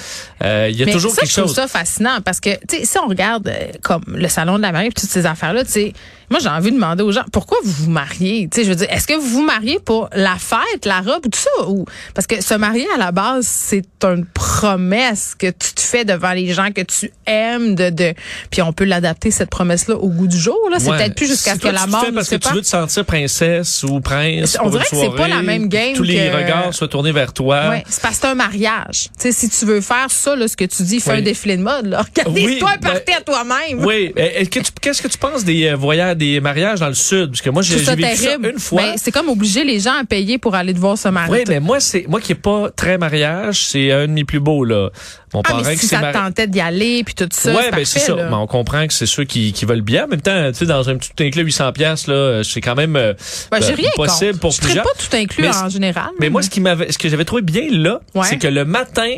Euh, 0.44 0.68
il 0.70 0.76
y 0.78 0.84
a 0.84 0.86
Mais 0.86 0.92
toujours 0.92 1.12
ça, 1.12 1.22
quelque 1.22 1.30
je 1.32 1.36
trouve 1.38 1.48
chose. 1.48 1.56
ça 1.56 1.68
fascinant 1.68 2.20
parce 2.24 2.40
que, 2.40 2.50
tu 2.68 2.78
sais, 2.78 2.86
si 2.86 2.98
on 3.00 3.08
regarde 3.08 3.48
euh, 3.48 3.72
comme 3.82 4.04
le 4.08 4.28
salon 4.28 4.58
de 4.58 4.62
la 4.62 4.72
mariée 4.72 4.90
et 4.90 4.92
toutes 4.92 5.10
ces 5.10 5.26
affaires-là, 5.26 5.64
tu 5.64 5.72
sais, 5.72 5.94
moi, 6.32 6.40
j'ai 6.40 6.50
envie 6.50 6.72
de 6.72 6.76
demander 6.76 7.04
aux 7.04 7.12
gens, 7.12 7.24
pourquoi 7.32 7.58
vous 7.64 7.72
vous 7.86 7.92
mariez? 7.92 8.48
Tu 8.52 8.60
sais, 8.62 8.64
je 8.66 8.70
veux 8.70 8.76
dire, 8.76 8.88
est-ce 8.90 9.06
que 9.06 9.14
vous 9.14 9.28
vous 9.28 9.44
mariez 9.44 9.80
pour 9.80 10.10
la 10.16 10.36
fête, 10.38 10.86
la 10.86 11.02
robe 11.02 11.26
ou 11.26 11.30
tout 11.30 11.40
ça? 11.40 11.68
Ou, 11.68 11.86
parce 12.16 12.26
que 12.26 12.42
se 12.42 12.54
marier 12.56 12.88
à 12.96 12.98
la 12.98 13.12
base, 13.12 13.46
c'est 13.46 13.86
une 14.04 14.26
promesse 14.26 15.36
que 15.38 15.48
tu 15.48 15.74
te 15.74 15.82
fais 15.82 16.06
devant 16.06 16.32
les 16.32 16.54
gens 16.54 16.72
que 16.72 16.82
tu 16.82 17.12
aimes 17.26 17.76
de, 17.76 17.90
de, 17.90 18.14
puis 18.50 18.62
on 18.62 18.74
peut 18.74 18.86
l'adapter, 18.86 19.32
cette 19.32 19.50
promesse-là, 19.50 19.96
au 19.96 20.08
goût 20.10 20.28
du 20.28 20.38
jour, 20.38 20.58
là. 20.72 20.78
C'est 20.80 20.90
Ouais. 20.90 20.98
peut-être 20.98 21.16
plus 21.16 21.28
jusqu'à 21.28 21.56
ce 21.56 21.60
que 21.60 21.68
la 21.68 21.86
mort 21.88 22.04
fais 22.06 22.12
parce 22.12 22.30
que 22.30 22.36
tu 22.36 22.54
veux 22.54 22.62
te 22.62 22.68
sentir 22.68 23.06
princesse 23.06 23.84
ou 23.84 24.00
prince. 24.02 24.58
On 24.62 24.70
dirait 24.70 24.84
que 24.90 24.96
c'est 24.96 25.16
pas 25.16 25.28
la 25.28 25.42
même 25.42 25.68
game 25.68 25.94
Tous 25.96 26.04
les 26.04 26.30
regards 26.30 26.74
soient 26.74 26.88
tournés 26.88 27.12
vers 27.12 27.34
toi. 27.34 27.70
Ouais, 27.70 27.84
c'est 27.90 28.02
parce 28.02 28.16
que 28.16 28.22
c'est 28.22 28.28
un 28.28 28.36
mariage. 28.36 29.10
Tu 29.20 29.22
sais, 29.24 29.32
si 29.32 29.50
tu 29.50 29.66
veux 29.66 29.82
faire 29.82 30.08
ça, 30.10 30.36
là, 30.36 30.48
ce 30.48 30.56
que 30.58 30.66
tu 30.66 30.84
dis, 30.84 31.00
fais 31.00 31.12
Oui. 31.12 31.18
un 31.18 31.22
défilé 31.22 31.58
de 31.58 31.64
mode, 31.64 31.88
là. 31.88 32.04
Oui, 32.18 32.24
Organise-toi 32.26 32.70
un 32.70 32.78
ben, 32.78 33.02
à 33.18 33.22
toi-même. 33.22 33.86
Oui. 33.86 34.14
Eh, 34.16 34.46
tu- 34.48 34.62
Qu'est-ce 34.82 35.02
que 35.02 35.08
tu 35.08 35.18
penses 35.18 35.44
des 35.44 35.68
euh, 35.68 35.76
voyages, 35.76 36.18
des 36.22 36.40
mariages 36.40 36.80
dans 36.80 36.88
le 36.88 36.94
sud? 36.94 37.32
Parce 37.32 37.42
que 37.42 37.50
moi, 37.50 37.62
j'ai 37.62 37.78
vécu 37.78 38.16
ça 38.16 38.36
une 38.36 38.60
fois. 38.60 38.82
Ben, 38.82 38.94
c'est 38.98 39.12
comme 39.12 39.30
obliger 39.30 39.64
les 39.64 39.80
gens 39.80 39.96
à 40.00 40.04
payer 40.04 40.38
pour 40.38 40.56
aller 40.56 40.74
te 40.74 40.80
voir 40.80 40.98
se 40.98 41.10
marier. 41.10 41.32
Oui, 41.32 41.44
mais 41.48 41.60
moi, 41.60 41.80
c'est 41.80 42.06
moi 42.08 42.22
qui 42.22 42.34
est 42.34 42.36
pas 42.36 42.70
très 42.76 42.98
mariage, 42.98 43.66
c'est 43.66 43.92
un 43.92 44.08
de 44.08 44.14
mes 44.14 44.24
plus 44.24 44.40
beaux 44.40 44.64
là. 44.64 44.90
Mon 45.34 45.42
Ah, 45.46 45.62
mais 45.66 45.78
si 45.78 45.88
ça 45.88 46.00
te 46.00 46.14
tentait 46.14 46.48
d'y 46.48 46.60
aller, 46.60 47.04
puis 47.04 47.14
tout 47.14 47.28
ça. 47.32 47.54
Ouais, 47.56 47.72
ben 47.72 47.86
c'est 47.86 48.00
ça. 48.00 48.16
Mais 48.16 48.36
on 48.36 48.48
comprend 48.48 48.86
que 48.86 48.94
c'est 48.94 49.06
ceux 49.06 49.24
qui, 49.24 49.54
qui 49.54 49.66
veulent 49.66 49.82
bien. 49.82 50.06
En 50.06 50.08
même 50.08 50.22
temps, 50.22 50.52
tu 50.52 50.60
sais, 50.60 50.66
dans 50.66 50.90
un 50.90 50.98
petit 50.98 51.12
tout 51.16 51.24
inclus 51.24 51.44
800 51.44 51.72
pièces 51.72 52.08
là, 52.08 52.42
c'est 52.44 52.62
quand 52.62 52.76
même 52.76 52.96
euh, 52.96 53.14
ben, 53.50 53.60
j'ai 53.62 53.74
rien 53.74 53.90
possible 53.96 54.32
contre. 54.32 54.40
pour 54.40 54.52
je 54.52 54.62
plusieurs. 54.62 54.84
pas 54.84 54.92
tout 54.98 55.16
inclus 55.16 55.48
en 55.48 55.70
général. 55.70 56.10
Mais 56.20 56.30
moi, 56.30 56.42
ce 56.42 56.50
qui 56.50 56.60
m'avait, 56.60 56.92
ce 56.92 56.98
que 56.98 57.10
j'avais 57.10 57.26
trouvé 57.26 57.42
bien 57.42 57.68
là, 57.72 58.02
c'est 58.24 58.38
que 58.38 58.48
le 58.48 58.66
matin, 58.66 59.12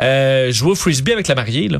euh, 0.00 0.50
jouer 0.52 0.72
au 0.72 0.74
frisbee 0.74 1.12
avec 1.12 1.28
la 1.28 1.34
mariée 1.34 1.68
là. 1.68 1.78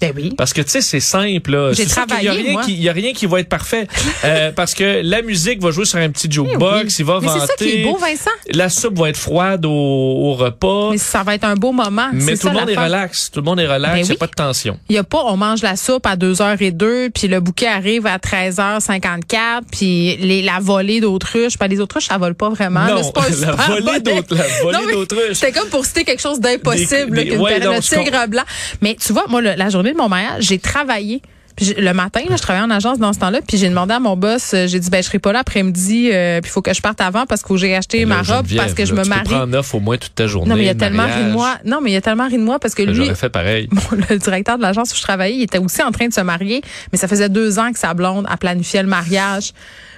Ben 0.00 0.12
oui. 0.14 0.32
Parce 0.36 0.52
que 0.52 0.62
tu 0.62 0.70
sais, 0.70 0.80
c'est 0.80 1.00
simple. 1.00 1.50
Là. 1.50 1.72
J'ai 1.72 1.86
travaillé, 1.86 2.20
il 2.20 2.24
y 2.24 2.28
a 2.28 2.32
rien 2.32 2.60
qui, 2.62 2.72
il 2.74 2.82
y 2.82 2.88
a 2.88 2.92
rien 2.92 3.12
qui 3.12 3.26
va 3.26 3.40
être 3.40 3.48
parfait 3.48 3.86
euh, 4.24 4.52
parce 4.52 4.74
que 4.74 5.00
la 5.02 5.22
musique 5.22 5.60
va 5.60 5.70
jouer 5.70 5.84
sur 5.84 5.98
un 5.98 6.08
petit 6.10 6.30
jukebox, 6.30 6.84
oui. 6.84 6.94
il 6.98 7.04
va 7.04 7.18
Mais 7.20 7.28
c'est 7.28 7.46
ça 7.46 7.54
qui 7.58 7.68
est 7.68 7.82
beau, 7.84 7.96
Vincent. 7.96 8.30
La 8.52 8.68
soupe 8.68 8.98
va 8.98 9.08
être 9.08 9.16
froide 9.16 9.64
au, 9.66 9.70
au 9.70 10.34
repas. 10.34 10.90
Mais 10.92 10.98
ça 10.98 11.22
va 11.22 11.34
être 11.34 11.44
un 11.44 11.56
beau 11.56 11.72
moment. 11.72 12.08
Mais 12.12 12.36
tout 12.36 12.48
le 12.48 12.54
monde 12.54 12.70
est 12.70 12.76
relax. 12.76 13.30
Tout 13.30 13.40
le 13.40 13.44
monde 13.44 13.60
est 13.60 13.66
relax. 13.66 13.94
Il 13.96 14.00
ben 14.00 14.02
n'y 14.02 14.08
oui. 14.10 14.16
a 14.16 14.18
pas 14.18 14.26
de 14.26 14.32
tension. 14.32 14.78
Il 14.88 14.94
y 14.94 14.98
a 14.98 15.04
pas, 15.04 15.22
on 15.24 15.36
mange 15.36 15.62
la 15.62 15.76
soupe 15.76 16.06
à 16.06 16.16
2h02, 16.16 17.10
puis 17.10 17.28
le 17.28 17.40
bouquet 17.40 17.66
arrive 17.66 18.06
à 18.06 18.18
13h54, 18.18 19.62
puis 19.70 20.16
les, 20.16 20.42
la 20.42 20.58
volée 20.60 21.00
d'autruche. 21.00 21.58
Ben, 21.58 21.68
les 21.68 21.80
autruches, 21.80 22.06
ça 22.08 22.18
vole 22.18 22.34
pas 22.34 22.48
vraiment. 22.50 22.86
Non, 22.86 22.96
là, 22.96 23.02
pas 23.12 23.28
la 23.40 23.52
volée 23.80 24.00
d'autruche. 24.92 25.34
C'était 25.34 25.52
comme 25.52 25.68
pour 25.68 25.84
citer 25.84 26.04
quelque 26.04 26.22
chose 26.22 26.40
d'impossible, 26.40 27.24
qu'une 27.24 27.40
ouais, 27.40 27.80
tigre 27.80 28.26
blanc. 28.28 28.44
Mais 28.80 28.94
tu 28.94 29.12
vois, 29.12 29.24
moi, 29.28 29.40
le- 29.40 29.54
la 29.56 29.68
journée 29.70 29.87
de 29.92 29.98
mon 29.98 30.08
mariage, 30.08 30.44
j'ai 30.44 30.58
travaillé. 30.58 31.22
Puis 31.58 31.74
le 31.76 31.92
matin, 31.92 32.20
là, 32.28 32.36
je 32.36 32.42
travaillais 32.42 32.64
en 32.64 32.70
agence 32.70 33.00
dans 33.00 33.12
ce 33.12 33.18
temps-là, 33.18 33.40
puis 33.44 33.58
j'ai 33.58 33.68
demandé 33.68 33.92
à 33.92 33.98
mon 33.98 34.16
boss, 34.16 34.54
euh, 34.54 34.68
j'ai 34.68 34.78
dit 34.78 34.90
ben 34.90 35.02
je 35.02 35.08
serai 35.08 35.18
pas 35.18 35.32
là 35.32 35.40
après-midi, 35.40 36.08
euh, 36.12 36.40
puis 36.40 36.48
il 36.48 36.52
faut 36.52 36.62
que 36.62 36.72
je 36.72 36.80
parte 36.80 37.00
avant 37.00 37.26
parce 37.26 37.42
que 37.42 37.56
j'ai 37.56 37.74
acheté 37.74 38.04
ma 38.04 38.22
robe 38.22 38.46
parce 38.56 38.74
que 38.74 38.84
je 38.84 38.94
me 38.94 39.02
tu 39.02 39.08
marie. 39.08 39.24
Te 39.24 39.28
prends 39.30 39.46
neuf 39.48 39.74
au 39.74 39.80
moins 39.80 39.96
toute 39.96 40.14
ta 40.14 40.28
journée. 40.28 40.50
Non 40.50 40.54
mais 40.54 40.62
il 40.62 40.68
a 40.68 40.74
le 40.74 40.78
tellement 40.78 41.06
ri 41.06 41.24
de 41.24 41.32
moi. 41.32 41.58
Non 41.64 41.80
mais 41.82 41.90
il 41.90 41.96
a 41.96 42.00
tellement 42.00 42.28
ri 42.28 42.38
de 42.38 42.44
moi 42.44 42.60
parce 42.60 42.76
que 42.76 42.82
lui, 42.82 42.94
J'aurais 42.94 43.16
fait 43.16 43.28
pareil. 43.28 43.68
Bon, 43.72 43.82
le 44.08 44.18
directeur 44.18 44.56
de 44.56 44.62
l'agence 44.62 44.92
où 44.92 44.96
je 44.96 45.02
travaillais, 45.02 45.34
il 45.36 45.42
était 45.42 45.58
aussi 45.58 45.82
en 45.82 45.90
train 45.90 46.06
de 46.06 46.14
se 46.14 46.20
marier, 46.20 46.62
mais 46.92 46.98
ça 46.98 47.08
faisait 47.08 47.28
deux 47.28 47.58
ans 47.58 47.72
que 47.72 47.78
sa 47.78 47.92
blonde 47.92 48.26
a 48.28 48.36
planifié 48.36 48.80
le 48.82 48.88
mariage. 48.88 49.52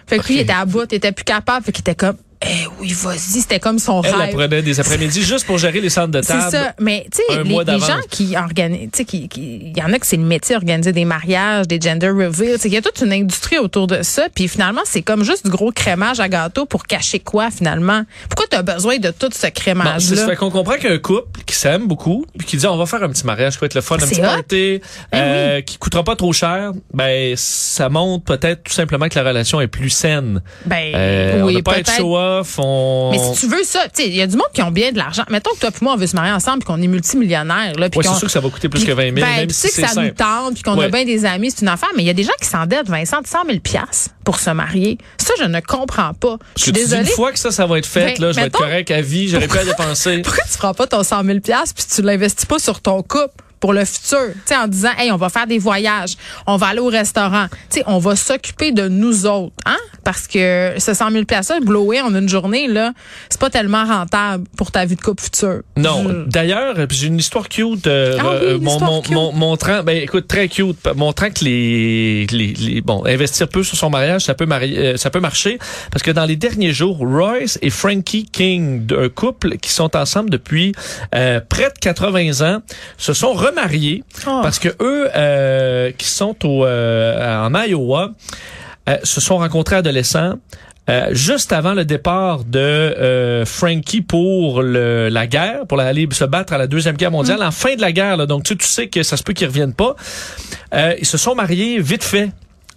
Fait 0.06 0.18
que 0.18 0.26
lui, 0.26 0.36
il 0.36 0.40
était 0.40 0.54
à 0.54 0.64
bout, 0.64 0.90
il 0.90 0.96
était 0.96 1.12
plus 1.12 1.24
capable, 1.24 1.64
fait 1.64 1.72
qu'il 1.72 1.82
était 1.82 1.94
comme, 1.94 2.16
eh 2.42 2.66
oui, 2.80 2.92
vas-y, 2.94 3.18
c'était 3.42 3.60
comme 3.60 3.78
son 3.78 4.00
Elle, 4.02 4.12
elle 4.14 4.20
rêve. 4.20 4.34
prenait 4.34 4.62
des 4.62 4.80
après-midi 4.80 5.22
juste 5.22 5.44
pour 5.46 5.58
gérer 5.58 5.80
les 5.80 5.90
centres 5.90 6.08
de 6.12 6.22
C'est 6.22 6.32
table. 6.32 6.50
ça. 6.50 6.74
Mais, 6.80 7.06
tu 7.12 7.18
sais, 7.18 7.42
les, 7.42 7.50
les 7.64 7.78
gens 7.80 8.00
qui 8.10 8.34
organisent, 8.36 8.88
tu 8.92 8.98
sais, 8.98 9.04
qui, 9.04 9.28
il 9.34 9.76
y 9.76 9.82
en 9.82 9.92
a 9.92 9.98
que 9.98 10.06
c'est 10.06 10.16
le 10.16 10.22
métier, 10.24 10.56
organiser 10.56 10.92
des 10.92 11.04
mariages, 11.04 11.68
des 11.68 11.78
gender 11.80 12.08
reveals. 12.08 12.54
Tu 12.54 12.60
sais, 12.62 12.68
il 12.68 12.74
y 12.74 12.78
a 12.78 12.82
toute 12.82 13.00
une 13.02 13.12
industrie 13.12 13.58
autour 13.58 13.86
de 13.86 14.02
ça. 14.02 14.28
Puis 14.34 14.48
finalement, 14.48 14.80
c'est 14.86 15.02
comme 15.02 15.22
juste 15.22 15.44
du 15.44 15.50
gros 15.50 15.70
crémage 15.70 16.18
à 16.20 16.28
gâteau 16.28 16.64
pour 16.64 16.84
cacher 16.86 17.20
quoi, 17.20 17.50
finalement? 17.50 18.04
Pourquoi 18.30 18.46
tu 18.50 18.56
as 18.56 18.62
besoin 18.62 18.96
de 18.98 19.10
tout 19.10 19.14
ce 19.20 19.26
Bon, 19.26 19.32
c'est 19.32 19.52
crémage-là? 19.52 20.16
ça 20.16 20.26
fait 20.26 20.36
qu'on 20.36 20.50
comprend 20.50 20.76
qu'un 20.76 20.98
couple 20.98 21.40
qui 21.44 21.54
s'aime 21.54 21.86
beaucoup, 21.86 22.24
puis 22.38 22.46
qui 22.46 22.56
dit 22.56 22.66
on 22.66 22.76
va 22.78 22.86
faire 22.86 23.02
un 23.02 23.08
petit 23.10 23.26
mariage 23.26 23.54
qui 23.54 23.60
va 23.60 23.66
être 23.66 23.74
le 23.74 23.80
fun, 23.82 23.96
un 23.96 23.98
C'est 24.00 24.06
petit 24.08 24.20
party, 24.20 24.80
Ben 25.12 25.18
euh, 25.18 25.60
qui 25.60 25.76
coûtera 25.76 26.04
pas 26.04 26.16
trop 26.16 26.32
cher, 26.32 26.72
ben 26.94 27.34
ça 27.36 27.88
montre 27.90 28.24
peut-être 28.24 28.62
tout 28.64 28.72
simplement 28.72 29.08
que 29.08 29.18
la 29.18 29.28
relation 29.28 29.60
est 29.60 29.66
plus 29.66 29.90
saine. 29.90 30.40
ben, 30.64 30.92
Euh, 30.94 31.42
on 31.42 31.46
oui, 31.46 31.60
pas 31.62 31.78
être 31.78 31.84
peut-être. 31.86 31.98
On... 32.58 33.10
Mais 33.12 33.18
si 33.18 33.40
tu 33.40 33.46
veux 33.48 33.62
ça, 33.64 33.80
tu 33.94 34.02
sais, 34.02 34.08
il 34.08 34.14
y 34.16 34.22
a 34.22 34.26
du 34.26 34.36
monde 34.36 34.48
qui 34.54 34.62
ont 34.62 34.70
bien 34.70 34.92
de 34.92 34.98
l'argent. 34.98 35.24
Mettons 35.30 35.50
que 35.54 35.60
toi 35.60 35.70
puis 35.70 35.80
moi, 35.84 35.94
on 35.94 35.96
veut 35.96 36.06
se 36.06 36.16
marier 36.16 36.32
ensemble 36.32 36.58
puis 36.60 36.66
qu'on 36.66 36.80
est 36.82 36.86
multimillionnaires. 36.86 37.74
Là, 37.76 37.88
Ouais, 37.94 38.02
c'est 38.02 38.14
sûr 38.14 38.26
que 38.26 38.28
ça 38.28 38.40
va 38.40 38.48
coûter 38.48 38.68
plus 38.68 38.84
que 38.84 38.92
20 38.92 39.02
000, 39.02 39.14
ben, 39.16 39.20
même 39.36 39.46
tu 39.48 39.54
si 39.54 39.68
sais 39.68 39.82
que 39.82 39.88
ça 39.88 40.00
nous 40.02 40.10
tente 40.10 40.54
puis 40.54 40.62
qu'on 40.62 40.76
Ouais. 40.76 40.86
a 40.86 40.88
bien 40.88 41.04
des 41.04 41.24
amis, 41.24 41.50
c'est 41.50 41.62
une 41.62 41.68
affaire. 41.68 41.88
Mais 41.96 42.02
il 42.02 42.06
y 42.06 42.10
a 42.10 42.14
des 42.14 42.22
gens 42.22 42.32
qui 42.40 42.46
s'endettent, 42.48 42.88
Vincent, 42.88 43.20
de 43.20 43.26
100 43.26 43.38
000 43.46 43.58
piastres 43.60 44.10
pour 44.24 44.38
se 44.38 44.50
marier. 44.50 44.98
Ça, 45.18 45.34
je 45.38 45.44
ne 45.44 45.60
comprends 45.60 46.14
pas. 46.14 46.36
Je 46.56 46.62
suis 46.62 46.72
désolée. 46.72 47.02
une 47.02 47.06
fois 47.08 47.32
que 47.32 47.38
ça, 47.38 47.50
ça 47.50 47.66
va 47.66 47.78
être 47.78 47.86
fait, 47.86 48.14
Ben, 48.18 48.26
là, 48.26 48.32
je 48.32 48.36
vais 48.40 48.46
être 48.46 48.58
correct 48.58 48.90
à 48.90 49.00
vie, 49.00 49.28
j'aurais 49.28 49.48
plus 49.48 49.58
à 49.58 49.64
dépenser. 49.64 50.18
Pourquoi 50.24 50.44
tu 50.44 50.52
feras 50.58 50.74
pas 50.74 50.86
ton 50.86 51.02
100 51.02 51.24
000 51.24 51.40
piastres 51.40 51.74
puis 51.74 51.84
tu 51.94 52.02
l'investis 52.02 52.46
pas 52.46 52.58
sur 52.58 52.80
ton 52.80 53.02
couple? 53.02 53.34
pour 53.58 53.74
le 53.74 53.84
futur, 53.84 54.28
tu 54.32 54.40
sais 54.46 54.56
en 54.56 54.66
disant 54.66 54.88
hey, 54.96 55.12
on 55.12 55.18
va 55.18 55.28
faire 55.28 55.46
des 55.46 55.58
voyages, 55.58 56.14
on 56.46 56.56
va 56.56 56.68
aller 56.68 56.78
au 56.80 56.86
restaurant, 56.86 57.44
tu 57.68 57.80
sais 57.80 57.84
on 57.86 57.98
va 57.98 58.16
s'occuper 58.16 58.72
de 58.72 58.88
nous 58.88 59.26
autres, 59.26 59.52
hein? 59.66 59.76
Parce 60.04 60.26
que 60.26 60.74
ce 60.78 60.94
100 60.94 61.10
000 61.10 61.24
pièces 61.24 61.50
là 61.50 61.60
blower 61.60 62.00
en 62.00 62.14
une 62.14 62.28
journée 62.28 62.66
là, 62.68 62.92
c'est 63.28 63.40
pas 63.40 63.50
tellement 63.50 63.84
rentable 63.84 64.44
pour 64.56 64.70
ta 64.70 64.84
vie 64.84 64.96
de 64.96 65.00
couple 65.00 65.22
future. 65.22 65.60
Non, 65.76 66.04
Je- 66.08 66.28
d'ailleurs, 66.28 66.74
euh, 66.78 66.86
j'ai 66.90 67.06
une 67.08 67.18
histoire 67.18 67.48
cute 67.48 67.86
euh, 67.86 68.16
Ah 68.18 68.24
oui, 68.30 68.36
euh, 68.42 68.58
mon- 68.58 68.72
histoire 68.72 68.90
mon- 68.90 69.02
cute. 69.02 69.12
mon- 69.12 69.32
montrant 69.32 69.82
ben 69.82 69.96
écoute 69.96 70.26
très 70.28 70.48
cute 70.48 70.78
montrant 70.96 71.30
que 71.30 71.44
les, 71.44 72.26
les, 72.30 72.52
les- 72.54 72.80
bon 72.80 73.04
investir 73.06 73.48
peu 73.48 73.62
sur 73.62 73.76
son 73.76 73.90
mariage 73.90 74.22
ça 74.24 74.34
peut 74.34 74.46
marier 74.46 74.78
euh, 74.78 74.96
ça 74.96 75.10
peut 75.10 75.20
marcher 75.20 75.58
parce 75.90 76.02
que 76.02 76.10
dans 76.10 76.24
les 76.24 76.36
derniers 76.36 76.72
jours 76.72 76.98
Royce 76.98 77.58
et 77.62 77.70
Frankie 77.70 78.24
King 78.24 78.86
un 78.98 79.08
couple 79.08 79.56
qui 79.58 79.70
sont 79.70 79.96
ensemble 79.96 80.30
depuis 80.30 80.72
euh, 81.14 81.40
près 81.48 81.68
de 81.70 81.78
80 81.80 82.40
ans 82.54 82.62
se 82.98 83.12
sont 83.12 83.32
remariés 83.32 84.02
Oh. 84.26 84.40
parce 84.42 84.58
que 84.58 84.68
eux 84.80 85.08
euh, 85.16 85.90
qui 85.96 86.06
sont 86.08 86.36
au 86.46 86.64
euh, 86.64 87.46
en 87.46 87.54
Iowa 87.54 88.12
euh, 88.90 88.96
se 89.04 89.20
sont 89.20 89.38
rencontrés 89.38 89.76
adolescents 89.76 90.34
euh, 90.90 91.08
juste 91.12 91.52
avant 91.52 91.74
le 91.74 91.84
départ 91.84 92.42
de 92.44 92.58
euh, 92.58 93.44
Frankie 93.44 94.00
pour 94.00 94.60
le, 94.62 95.08
la 95.08 95.28
guerre, 95.28 95.66
pour 95.68 95.78
aller 95.78 96.08
se 96.10 96.24
battre 96.24 96.52
à 96.52 96.58
la 96.58 96.66
deuxième 96.66 96.96
guerre 96.96 97.12
mondiale, 97.12 97.42
en 97.44 97.52
fin 97.52 97.76
de 97.76 97.80
la 97.80 97.92
guerre, 97.92 98.16
là, 98.16 98.26
donc 98.26 98.42
tu, 98.42 98.56
tu 98.56 98.66
sais 98.66 98.88
que 98.88 99.02
ça 99.04 99.16
se 99.16 99.22
peut 99.22 99.32
qu'ils 99.32 99.46
reviennent 99.46 99.74
pas. 99.74 99.94
Euh, 100.74 100.94
ils 100.98 101.06
se 101.06 101.16
sont 101.16 101.36
mariés 101.36 101.80
vite 101.80 102.02
fait 102.02 102.30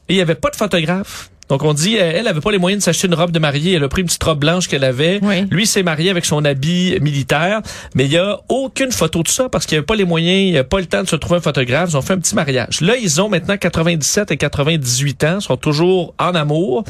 et 0.10 0.13
il 0.13 0.15
y 0.17 0.22
avait 0.22 0.36
pas 0.36 0.51
de 0.51 0.55
photographe. 0.55 1.32
Donc 1.53 1.62
on 1.65 1.75
dit, 1.75 2.00
euh, 2.00 2.13
elle 2.15 2.27
avait 2.27 2.41
pas 2.41 2.51
les 2.51 2.57
moyens 2.57 2.81
de 2.81 2.83
s'acheter 2.83 3.05
une 3.05 3.13
robe 3.13 3.29
de 3.29 3.38
mariée. 3.38 3.74
Elle 3.74 3.83
a 3.83 3.88
pris 3.88 4.01
une 4.01 4.07
petite 4.07 4.24
robe 4.24 4.39
blanche 4.39 4.67
qu'elle 4.67 4.83
avait. 4.83 5.19
Oui. 5.22 5.45
Lui 5.51 5.67
s'est 5.67 5.83
marié 5.83 6.10
avec 6.10 6.25
son 6.25 6.43
habit 6.45 6.98
militaire, 7.00 7.62
mais 7.93 8.05
il 8.05 8.12
y 8.12 8.17
a 8.17 8.39
aucune 8.50 8.91
photo 8.91 9.22
de 9.22 9.27
ça 9.27 9.50
parce 9.50 9.67
qu'il 9.67 9.75
n'y 9.75 9.77
avait 9.77 9.86
pas 9.86 9.95
les 9.95 10.03
moyens, 10.03 10.48
il 10.48 10.51
n'y 10.53 10.57
a 10.57 10.63
pas 10.63 10.79
le 10.79 10.88
temps 10.88 11.03
de 11.03 11.07
se 11.07 11.15
trouver 11.15 11.38
un 11.38 11.41
photographe. 11.41 11.91
Ils 11.91 11.98
ont 11.98 12.01
fait 12.01 12.13
un 12.13 12.17
petit 12.17 12.33
mariage. 12.33 12.81
Là, 12.81 12.95
ils 13.00 13.22
ont 13.22 13.29
maintenant 13.29 13.55
97 13.55 14.31
et 14.31 14.38
98 14.38 15.24
ans, 15.25 15.39
sont 15.41 15.55
toujours 15.55 16.15
en 16.17 16.33
amour 16.33 16.86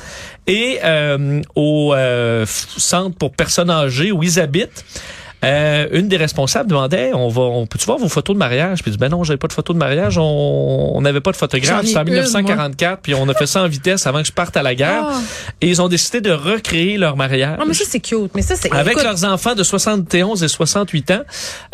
et 0.47 0.79
euh, 0.85 1.41
au 1.55 1.93
euh, 1.93 2.45
centre 2.47 3.17
pour 3.17 3.33
personnes 3.33 3.69
âgées 3.69 4.13
où 4.13 4.23
ils 4.23 4.39
habitent. 4.39 4.85
Euh, 5.43 5.87
une 5.91 6.07
des 6.07 6.17
responsables 6.17 6.69
demandait 6.69 7.11
on 7.13 7.27
va 7.29 7.41
on 7.41 7.65
peut 7.65 7.77
tu 7.77 7.85
voir 7.85 7.97
vos 7.97 8.09
photos 8.09 8.35
de 8.35 8.39
mariage? 8.39 8.81
Puis 8.81 8.91
dit 8.91 8.97
ben 8.97 9.09
non 9.09 9.23
j'avais 9.23 9.37
pas 9.37 9.47
de 9.47 9.53
photos 9.53 9.73
de 9.75 9.79
mariage 9.79 10.17
on 10.17 10.99
n'avait 11.01 11.21
pas 11.21 11.31
de 11.31 11.37
photographe 11.37 11.85
c'était 11.85 11.97
en 11.97 12.01
une, 12.05 12.13
1944 12.13 13.01
puis 13.01 13.13
on 13.13 13.27
a 13.29 13.33
fait 13.33 13.47
ça 13.47 13.61
en 13.63 13.67
vitesse 13.67 14.07
avant 14.07 14.21
que 14.21 14.27
je 14.27 14.31
parte 14.31 14.55
à 14.57 14.63
la 14.63 14.75
guerre 14.75 15.03
Ah. 15.09 15.19
et 15.61 15.67
ils 15.69 15.81
ont 15.81 15.87
décidé 15.89 16.21
de 16.21 16.31
recréer 16.31 16.97
leur 16.97 17.15
mariage 17.17 17.57
Ah, 17.59 17.63
mais 17.67 17.73
ça 17.73 17.83
c'est 17.87 17.99
cute, 17.99 18.31
mais 18.35 18.41
ça 18.41 18.55
c'est 18.55 18.71
avec 18.73 18.93
écoute, 18.93 19.03
leurs 19.03 19.23
enfants 19.25 19.55
de 19.55 19.63
71 19.63 20.43
et 20.43 20.47
68 20.47 21.11
ans, 21.11 21.21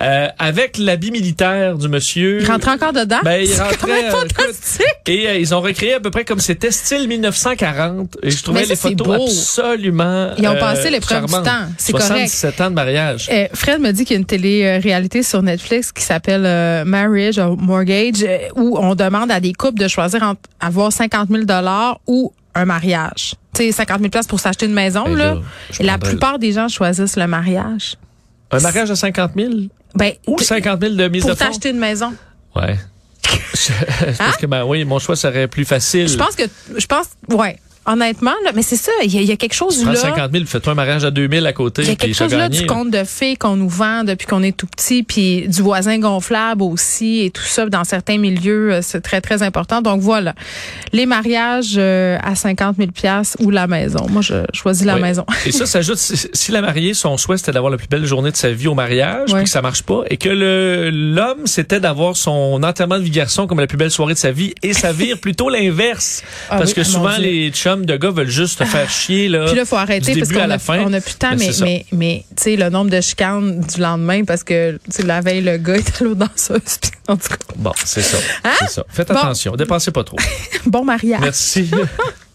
euh, 0.01 0.27
avec 0.39 0.77
l'habit 0.77 1.11
militaire 1.11 1.77
du 1.77 1.87
monsieur. 1.89 2.41
il 2.41 2.47
rentre 2.47 2.69
encore 2.69 2.93
dedans? 2.93 3.19
Ben, 3.23 3.41
il 3.41 3.47
c'est 3.47 3.61
rentrait, 3.61 3.77
quand 3.79 3.87
même 3.87 4.05
euh, 4.05 4.09
écoute, 4.09 4.33
fantastique. 4.33 4.85
Et 5.07 5.27
euh, 5.27 5.37
ils 5.37 5.53
ont 5.53 5.61
recréé 5.61 5.93
à 5.95 5.99
peu 5.99 6.11
près 6.11 6.25
comme 6.25 6.39
c'était 6.39 6.71
style 6.71 7.07
1940. 7.07 8.17
Et 8.23 8.31
je 8.31 8.43
trouvais 8.43 8.63
ça, 8.63 8.69
les 8.69 8.75
photos 8.75 9.29
absolument. 9.29 10.31
Ils 10.37 10.47
ont 10.47 10.51
euh, 10.55 10.59
passé 10.59 10.89
l'épreuve 10.89 11.25
du 11.25 11.31
temps. 11.31 11.67
C'est 11.77 11.91
correct. 11.93 12.27
77 12.29 12.61
ans 12.61 12.69
de 12.69 12.75
mariage. 12.75 13.27
Euh, 13.59 13.71
Fred 13.71 13.81
me 13.81 13.91
dit 13.91 14.05
qu'il 14.05 14.15
y 14.15 14.17
a 14.17 14.19
une 14.19 14.25
télé-réalité 14.25 15.23
sur 15.23 15.41
Netflix 15.41 15.91
qui 15.91 16.03
s'appelle 16.03 16.43
euh, 16.45 16.85
Marriage 16.85 17.37
or 17.39 17.57
Mortgage 17.57 18.23
euh, 18.23 18.37
où 18.55 18.77
on 18.77 18.95
demande 18.95 19.31
à 19.31 19.39
des 19.39 19.53
couples 19.53 19.79
de 19.79 19.87
choisir 19.87 20.23
entre 20.23 20.41
avoir 20.59 20.91
50 20.91 21.29
000 21.29 21.43
ou 22.07 22.33
un 22.55 22.65
mariage. 22.65 23.35
Tu 23.53 23.63
sais, 23.63 23.71
50 23.71 23.99
000 24.01 24.23
pour 24.27 24.39
s'acheter 24.39 24.65
une 24.65 24.73
maison, 24.73 25.03
Ben 25.05 25.15
là. 25.15 25.37
Et 25.79 25.83
la 25.83 25.97
plupart 25.97 26.39
des 26.39 26.51
gens 26.53 26.67
choisissent 26.67 27.17
le 27.17 27.27
mariage. 27.27 27.95
Un 28.51 28.59
mariage 28.59 28.89
de 28.89 28.95
50 28.95 29.31
000 29.35 29.49
Ben, 29.95 30.13
ou 30.27 30.35
t- 30.37 30.43
50 30.45 30.81
000 30.81 30.95
de 30.95 31.07
mise 31.07 31.21
pour 31.21 31.31
de 31.31 31.35
fonds? 31.35 31.45
t'acheter 31.45 31.69
une 31.69 31.79
maison. 31.79 32.13
Ouais. 32.55 32.77
Je- 33.53 34.15
Parce 34.17 34.37
que 34.37 34.45
ben 34.45 34.63
oui, 34.65 34.85
mon 34.85 34.97
choix 34.99 35.15
serait 35.15 35.47
plus 35.47 35.65
facile. 35.65 36.07
Je 36.07 36.17
pense 36.17 36.35
que, 36.35 36.43
je 36.77 36.85
pense, 36.87 37.07
ouais. 37.29 37.57
Honnêtement, 37.85 38.33
là, 38.45 38.51
mais 38.53 38.61
c'est 38.61 38.75
ça, 38.75 38.91
il 39.03 39.13
y, 39.13 39.17
a- 39.17 39.21
il 39.21 39.27
y 39.27 39.31
a 39.31 39.35
quelque 39.35 39.53
chose 39.55 39.77
Tu 39.77 39.83
prends 39.83 39.93
là. 39.93 39.99
50 39.99 40.31
000, 40.31 40.45
fais-toi 40.45 40.73
un 40.73 40.75
mariage 40.75 41.03
à 41.05 41.11
2000 41.11 41.45
à 41.47 41.53
côté. 41.53 41.81
Il 41.81 41.87
y 41.87 41.91
a 41.91 41.95
quelque 41.95 42.15
chose 42.15 42.33
là 42.33 42.47
du 42.49 42.65
conte 42.67 42.91
de 42.91 43.03
fées 43.03 43.35
qu'on 43.35 43.55
nous 43.55 43.69
vend 43.69 44.03
depuis 44.03 44.27
qu'on 44.27 44.43
est 44.43 44.55
tout 44.55 44.67
petit, 44.67 45.01
puis 45.01 45.47
du 45.47 45.61
voisin 45.61 45.97
gonflable 45.97 46.61
aussi, 46.61 47.21
et 47.21 47.31
tout 47.31 47.41
ça 47.43 47.65
dans 47.67 47.83
certains 47.83 48.17
milieux, 48.17 48.73
euh, 48.73 48.79
c'est 48.83 49.01
très 49.01 49.21
très 49.21 49.41
important. 49.43 49.81
Donc 49.81 50.01
voilà, 50.01 50.35
les 50.93 51.05
mariages 51.05 51.75
euh, 51.77 52.17
à 52.23 52.35
50 52.35 52.75
000 52.77 52.91
pièces 52.91 53.35
ou 53.39 53.49
la 53.49 53.65
maison. 53.65 54.05
Moi, 54.09 54.21
je 54.21 54.35
choisis 54.53 54.85
la 54.85 54.95
Oui. 54.95 55.01
maison. 55.01 55.25
Et 55.47 55.51
ça 55.51 55.65
s'ajoute, 55.65 55.97
si, 55.97 56.15
si 56.31 56.51
la 56.51 56.61
mariée, 56.61 56.93
son 56.93 57.17
souhait, 57.17 57.37
c'était 57.37 57.53
d'avoir 57.53 57.71
la 57.71 57.77
plus 57.77 57.87
belle 57.87 58.05
journée 58.05 58.31
de 58.31 58.35
sa 58.37 58.51
vie 58.51 58.67
au 58.67 58.75
mariage, 58.75 59.29
Ouais. 59.31 59.35
puis 59.39 59.43
que 59.45 59.49
ça 59.49 59.61
marche 59.61 59.81
pas, 59.83 60.03
et 60.09 60.17
que 60.17 60.29
le 60.29 60.89
l'homme, 60.91 61.45
c'était 61.47 61.79
d'avoir 61.79 62.15
son 62.17 62.61
enterrement 62.61 62.97
de 62.99 63.03
vie 63.03 63.09
garçon 63.09 63.47
comme 63.47 63.59
la 63.59 63.67
plus 63.67 63.77
belle 63.77 63.89
soirée 63.91 64.13
de 64.13 64.19
sa 64.19 64.31
vie, 64.31 64.53
et 64.61 64.73
ça 64.73 64.91
vire 64.91 65.17
plutôt 65.21 65.49
l'inverse. 65.49 66.21
Ah 66.49 66.57
parce 66.57 66.69
oui, 66.71 66.75
que 66.75 66.81
ah, 66.81 66.83
souvent, 66.83 67.17
les 67.17 67.51
chums 67.75 67.85
de 67.85 67.97
gars 67.97 68.11
veulent 68.11 68.29
juste 68.29 68.59
te 68.59 68.65
faire 68.65 68.89
chier, 68.89 69.29
là. 69.29 69.45
Puis 69.47 69.55
là, 69.55 69.65
faut 69.65 69.75
arrêter 69.75 70.15
parce 70.17 70.31
qu'on 70.31 70.39
à 70.49 70.53
a, 70.53 70.59
fin. 70.59 70.79
on 70.85 70.93
a 70.93 71.01
plus 71.01 71.13
de 71.13 71.17
temps, 71.19 71.35
Ben, 71.35 71.37
mais, 71.39 71.53
mais, 71.61 71.85
mais 71.91 72.25
tu 72.35 72.43
sais, 72.43 72.55
le 72.55 72.69
nombre 72.69 72.89
de 72.91 73.01
chicanes 73.01 73.59
du 73.61 73.79
lendemain 73.81 74.23
parce 74.25 74.43
que 74.43 74.79
tu 74.93 75.03
la 75.03 75.21
veille, 75.21 75.41
le 75.41 75.57
gars 75.57 75.75
est 75.75 76.01
allé 76.01 76.11
aux 76.11 76.15
danseuses. 76.15 76.77
Puis, 76.81 76.91
en 77.07 77.15
tout 77.17 77.27
cas, 77.29 77.35
Bon, 77.55 77.71
c'est 77.83 78.01
ça. 78.01 78.17
Hein? 78.43 78.51
C'est 78.59 78.69
ça. 78.69 78.83
Faites 78.89 79.07
Bon. 79.09 79.15
attention. 79.15 79.55
Dépensez 79.55 79.91
pas 79.91 80.03
trop. 80.03 80.17
bon 80.65 80.83
mariage. 80.83 81.19
Merci. 81.21 81.69